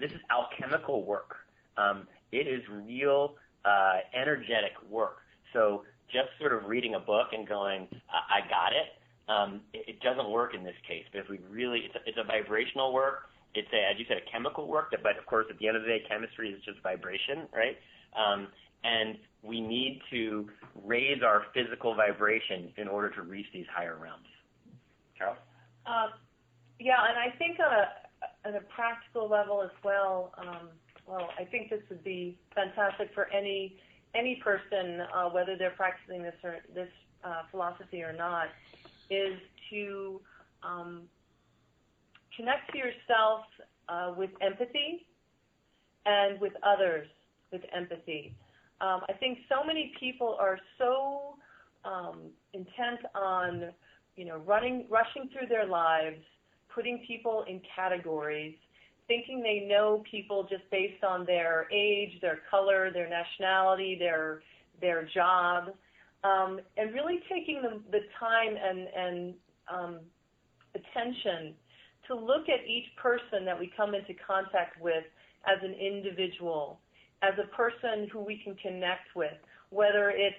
[0.00, 1.36] this is alchemical work.
[1.76, 5.18] Um, it is real uh, energetic work.
[5.52, 8.94] So just sort of reading a book and going, I, I got it,
[9.28, 12.24] um, it, it doesn't work in this case because we really it's a, it's a
[12.24, 13.28] vibrational work.
[13.54, 14.94] It's a, as you said, a chemical work.
[15.02, 17.76] But of course, at the end of the day, chemistry is just vibration, right?
[18.14, 18.48] Um,
[18.84, 20.48] and we need to
[20.84, 24.26] raise our physical vibration in order to reach these higher realms.
[25.16, 25.36] Carol?
[25.86, 26.08] Uh,
[26.78, 30.68] yeah, and I think on a, a practical level as well, um,
[31.06, 33.76] well, I think this would be fantastic for any
[34.14, 36.88] any person, uh, whether they're practicing this or this
[37.22, 38.46] uh, philosophy or not,
[39.10, 39.38] is
[39.70, 40.20] to
[40.62, 41.02] um,
[42.36, 43.42] connect to yourself
[43.88, 45.06] uh, with empathy
[46.04, 47.06] and with others
[47.52, 48.34] with empathy.
[48.80, 51.36] Um, I think so many people are so
[51.84, 53.72] um, intent on,
[54.16, 56.18] you know, running, rushing through their lives,
[56.74, 58.54] putting people in categories,
[59.08, 64.42] thinking they know people just based on their age, their color, their nationality, their
[64.80, 65.70] their job,
[66.26, 69.34] um, and really taking the, the time and and
[69.72, 69.98] um,
[70.74, 71.54] attention
[72.08, 75.04] to look at each person that we come into contact with
[75.46, 76.80] as an individual,
[77.22, 79.34] as a person who we can connect with,
[79.70, 80.34] whether it's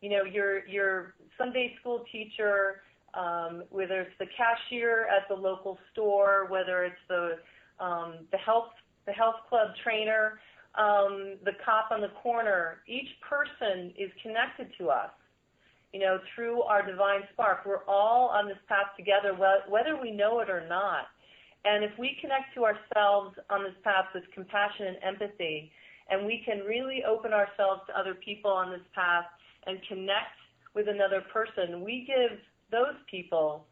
[0.00, 2.82] you know your your Sunday school teacher,
[3.14, 7.38] um, whether it's the cashier at the local store, whether it's the
[7.80, 8.70] um, the health
[9.06, 10.38] the health club trainer,
[10.74, 12.78] um, the cop on the corner.
[12.86, 15.10] Each person is connected to us,
[15.92, 17.64] you know, through our divine spark.
[17.64, 19.34] We're all on this path together,
[19.68, 21.06] whether we know it or not.
[21.64, 25.72] And if we connect to ourselves on this path with compassion and empathy,
[26.10, 29.24] and we can really open ourselves to other people on this path
[29.66, 30.38] and connect
[30.74, 32.38] with another person, we give
[32.70, 33.66] those people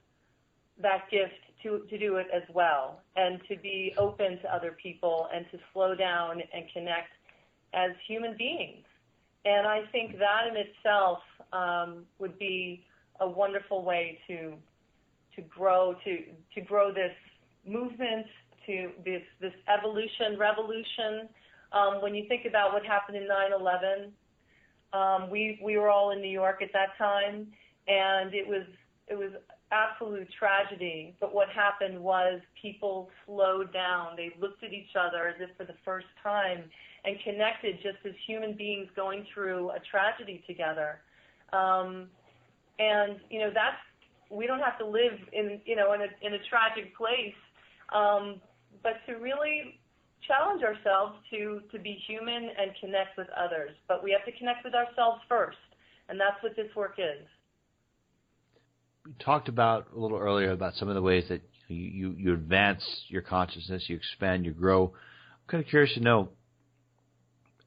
[0.83, 5.29] that gift to, to do it as well and to be open to other people
[5.35, 7.11] and to slow down and connect
[7.73, 8.85] as human beings.
[9.45, 11.21] And I think that in itself
[11.53, 12.85] um, would be
[13.21, 14.55] a wonderful way to
[15.35, 16.19] to grow to
[16.55, 17.13] to grow this
[17.67, 18.27] movement
[18.67, 21.29] to this this evolution revolution.
[21.73, 24.13] Um, when you think about what happened in 9/11,
[24.93, 27.47] um, we we were all in New York at that time,
[27.89, 28.65] and it was
[29.09, 29.31] it was
[29.73, 31.17] absolute tragedy.
[31.21, 34.17] But what happened was people slowed down.
[34.17, 36.65] They looked at each other as if for the first time
[37.05, 41.01] and connected just as human beings going through a tragedy together.
[41.53, 42.09] Um,
[42.79, 43.81] and you know that's
[44.31, 47.37] we don't have to live in you know in a in a tragic place,
[47.95, 48.41] um,
[48.83, 49.81] but to really
[50.27, 53.71] challenge ourselves to to be human and connect with others.
[53.89, 55.59] But we have to connect with ourselves first,
[56.09, 57.27] and that's what this work is
[59.07, 62.35] we talked about a little earlier about some of the ways that you, you, you
[62.35, 64.87] advance your consciousness, you expand, you grow.
[64.87, 66.31] I'm kind of curious to know,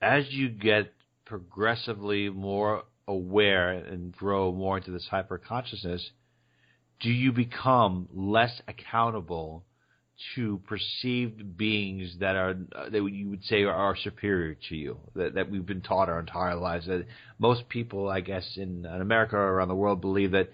[0.02, 0.94] as you get
[1.26, 6.08] progressively more aware and grow more into this hyper consciousness,
[7.02, 9.66] do you become less accountable
[10.36, 12.54] to perceived beings that are
[12.92, 16.56] that you would say are superior to you that that we've been taught our entire
[16.56, 16.86] lives?
[16.88, 17.06] That
[17.40, 20.50] most people I guess in, in America or around the world believe that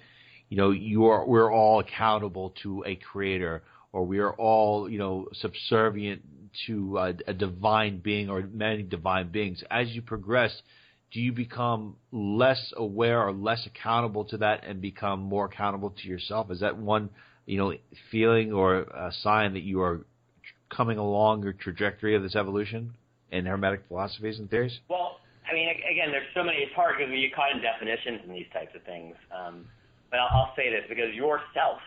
[0.49, 4.99] you know you are we're all accountable to a creator or we are all you
[4.99, 6.22] know subservient
[6.68, 9.64] to a, a divine being or many divine beings.
[9.70, 10.53] As you progress
[11.12, 16.08] do you become less aware or less accountable to that and become more accountable to
[16.08, 17.10] yourself is that one
[17.45, 17.74] you know,
[18.12, 20.01] feeling or a sign that you are
[20.76, 22.93] coming along your trajectory of this evolution
[23.32, 24.80] in hermetic philosophies and theories?
[24.89, 26.58] Well, I mean, again, there's so many.
[26.58, 29.16] It's hard because you caught in definitions and these types of things.
[29.32, 29.66] Um,
[30.10, 31.80] but I'll, I'll say this because yourself,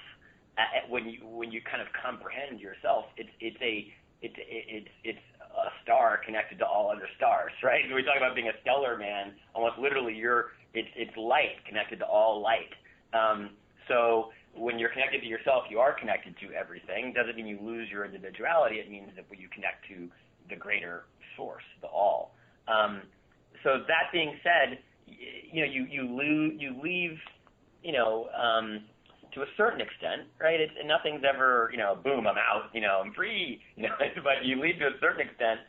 [0.56, 3.92] uh, when you when you kind of comprehend yourself, it's it's a
[4.22, 7.82] it's it's it's a star connected to all other stars, right?
[7.94, 9.32] we talk about being a stellar man.
[9.54, 12.72] Almost literally, you're it's it's light connected to all light.
[13.14, 13.50] Um,
[13.88, 17.12] so when you're connected to yourself, you are connected to everything.
[17.14, 18.76] Doesn't mean you lose your individuality.
[18.76, 20.08] It means that you connect to
[20.48, 21.04] the greater
[21.36, 22.34] source, the all.
[22.66, 23.02] Um,
[23.64, 27.18] so that being said, you know, you you lose, you leave,
[27.82, 28.84] you know, um,
[29.38, 30.60] to a certain extent, right?
[30.60, 33.94] It's nothing's ever, you know, boom, I'm out, you know, I'm free, you know.
[34.22, 35.60] but you leave to a certain extent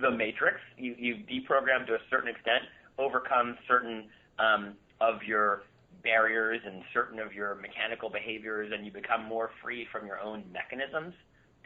[0.00, 0.56] the matrix.
[0.78, 2.62] You you deprogram to a certain extent,
[2.98, 4.06] overcome certain
[4.38, 5.62] um, of your
[6.02, 10.44] barriers and certain of your mechanical behaviors, and you become more free from your own
[10.52, 11.14] mechanisms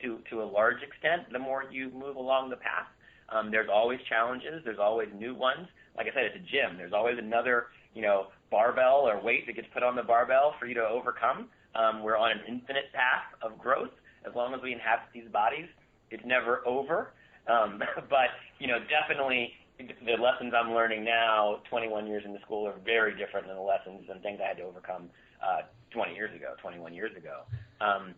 [0.03, 1.31] to to a large extent.
[1.33, 2.89] The more you move along the path,
[3.29, 4.63] um, there's always challenges.
[4.65, 5.69] There's always new ones.
[5.97, 6.79] Like I said, it's a gym.
[6.79, 10.67] There's always another you know barbell or weight that gets put on the barbell for
[10.67, 11.49] you to overcome.
[11.75, 13.93] Um, we're on an infinite path of growth
[14.27, 15.67] as long as we inhabit these bodies.
[16.11, 17.13] It's never over.
[17.47, 22.67] Um, but you know, definitely the lessons I'm learning now, 21 years in the school,
[22.67, 25.11] are very different than the lessons and things I had to overcome
[25.43, 27.47] uh, 20 years ago, 21 years ago.
[27.81, 28.15] Um,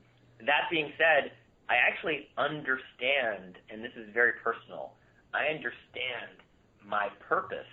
[0.47, 1.33] that being said,
[1.69, 4.93] I actually understand, and this is very personal.
[5.35, 6.41] I understand
[6.85, 7.71] my purpose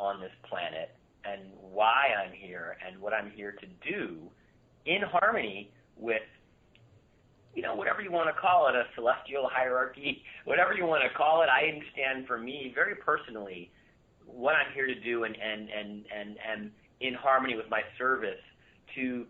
[0.00, 0.90] on this planet
[1.30, 4.16] and why I'm here and what I'm here to do
[4.86, 6.22] in harmony with
[7.54, 11.16] you know, whatever you want to call it, a celestial hierarchy, whatever you want to
[11.16, 11.48] call it.
[11.48, 13.70] I understand for me very personally
[14.26, 16.70] what I'm here to do and and and and and
[17.00, 18.40] in harmony with my service
[18.94, 19.26] to,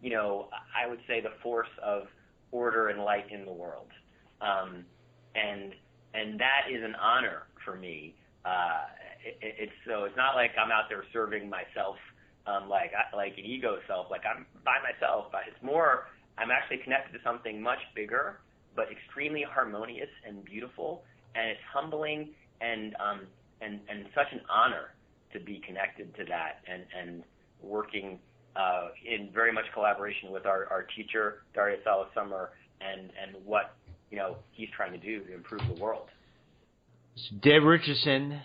[0.00, 2.04] you know, I would say the force of
[2.52, 3.88] order and light in the world.
[4.40, 4.84] Um,
[5.34, 5.74] and
[6.14, 8.14] and that is an honor for me.
[8.44, 8.84] Uh,
[9.26, 11.96] it, it's so it's not like I'm out there serving myself,
[12.46, 15.26] um, like like an ego self, like I'm by myself.
[15.32, 16.06] But it's more
[16.38, 18.40] I'm actually connected to something much bigger,
[18.74, 21.02] but extremely harmonious and beautiful,
[21.34, 23.20] and it's humbling and um,
[23.60, 24.94] and and such an honor
[25.32, 27.22] to be connected to that and and
[27.62, 28.18] working
[28.54, 32.50] uh, in very much collaboration with our, our teacher Dario Salas Sommer
[32.80, 33.74] and and what
[34.10, 36.08] you know he's trying to do to improve the world.
[37.40, 38.40] Dave Richardson,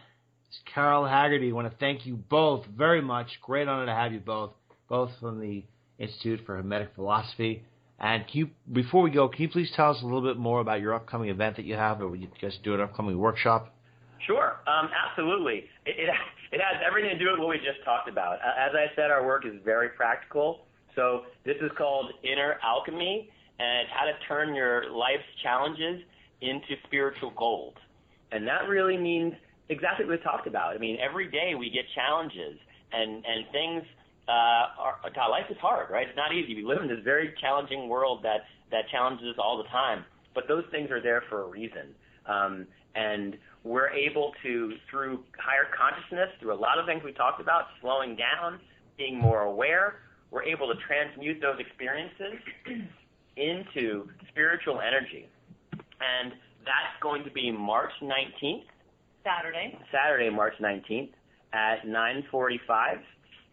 [0.74, 1.50] Carol Haggerty.
[1.50, 3.28] I want to thank you both very much.
[3.42, 4.52] Great honor to have you both,
[4.90, 5.64] both from the
[6.00, 7.64] Institute for Hermetic Philosophy
[8.02, 10.82] and you, before we go, can you please tell us a little bit more about
[10.82, 13.76] your upcoming event that you have, or will you guys do an upcoming workshop?
[14.26, 15.66] Sure, um, absolutely.
[15.86, 16.10] It, it,
[16.52, 18.40] it has everything to do with what we just talked about.
[18.42, 20.66] As I said, our work is very practical.
[20.96, 23.30] So this is called Inner Alchemy,
[23.60, 26.02] and it's how to turn your life's challenges
[26.42, 27.76] into spiritual gold.
[28.32, 29.34] And that really means
[29.72, 30.76] exactly what we talked about.
[30.76, 32.60] I mean, every day we get challenges
[32.92, 33.84] and, and things–
[34.28, 36.08] uh, our, God, life is hard, right?
[36.08, 36.56] It's not easy.
[36.56, 40.06] We live in this very challenging world that that challenges us all the time.
[40.34, 41.94] But those things are there for a reason,
[42.26, 42.66] um,
[42.96, 47.66] and we're able to, through higher consciousness, through a lot of things we talked about,
[47.82, 48.60] slowing down,
[48.98, 50.00] being more aware,
[50.32, 52.40] we're able to transmute those experiences
[53.36, 55.28] into spiritual energy,
[55.74, 56.32] and
[56.64, 58.64] that's going to be March 19th,
[59.24, 59.78] Saturday.
[59.92, 61.12] Saturday, March 19th
[61.54, 63.02] at 9:45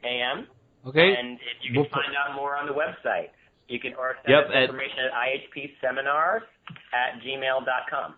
[0.05, 0.47] a.m.
[0.87, 1.15] Okay.
[1.19, 3.31] And if you can we'll find out more on the website.
[3.69, 6.41] You can or send yep, us information at, at ihpseminars
[6.95, 8.15] at gmail.com.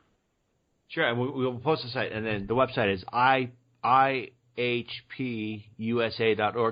[0.89, 3.51] Sure, and we'll post the site, and then the website is i
[4.59, 5.15] ihpusa.org.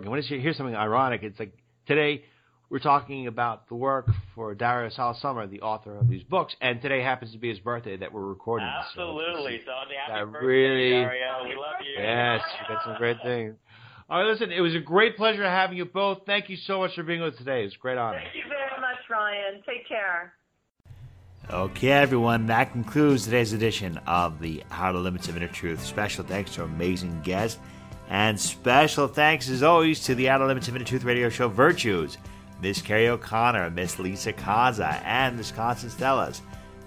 [0.03, 1.53] And when it's, here's something ironic, it's like
[1.87, 2.25] today
[2.71, 6.83] we're talking about the work for Dario Salas Sommer, the author of these books, and
[6.83, 8.69] today happens to be his birthday that we're recording.
[8.69, 9.61] Absolutely.
[9.65, 11.45] So, so happy birthday, really, Dario.
[11.45, 12.03] We love you.
[12.03, 13.55] Yes, you got some great things.
[14.11, 16.21] All right, listen, it was a great pleasure having you both.
[16.27, 17.61] Thank you so much for being with us today.
[17.63, 18.21] It was a great honor.
[18.23, 19.63] Thank you very much, Ryan.
[19.67, 20.35] Take care.
[21.51, 25.83] Okay, everyone, that concludes today's edition of the Outer Limits of Inner Truth.
[25.83, 27.59] Special thanks to our amazing guest,
[28.11, 32.19] and special thanks, as always, to the Outer Limits of Inner Truth radio show Virtues,
[32.61, 36.41] Miss Carrie O'Connor, Miss Lisa Kaza, and Miss Constance Stellas.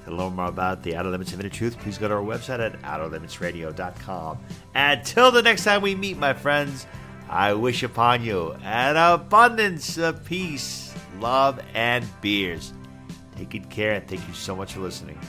[0.06, 2.60] To learn more about the Outer Limits of Inner Truth, please go to our website
[2.60, 4.40] at outerlimitsradio.com.
[4.74, 6.88] Until the next time we meet, my friends,
[7.30, 12.74] I wish upon you an abundance of peace, love, and beers.
[13.38, 15.20] Take good care, and thank you so much for listening.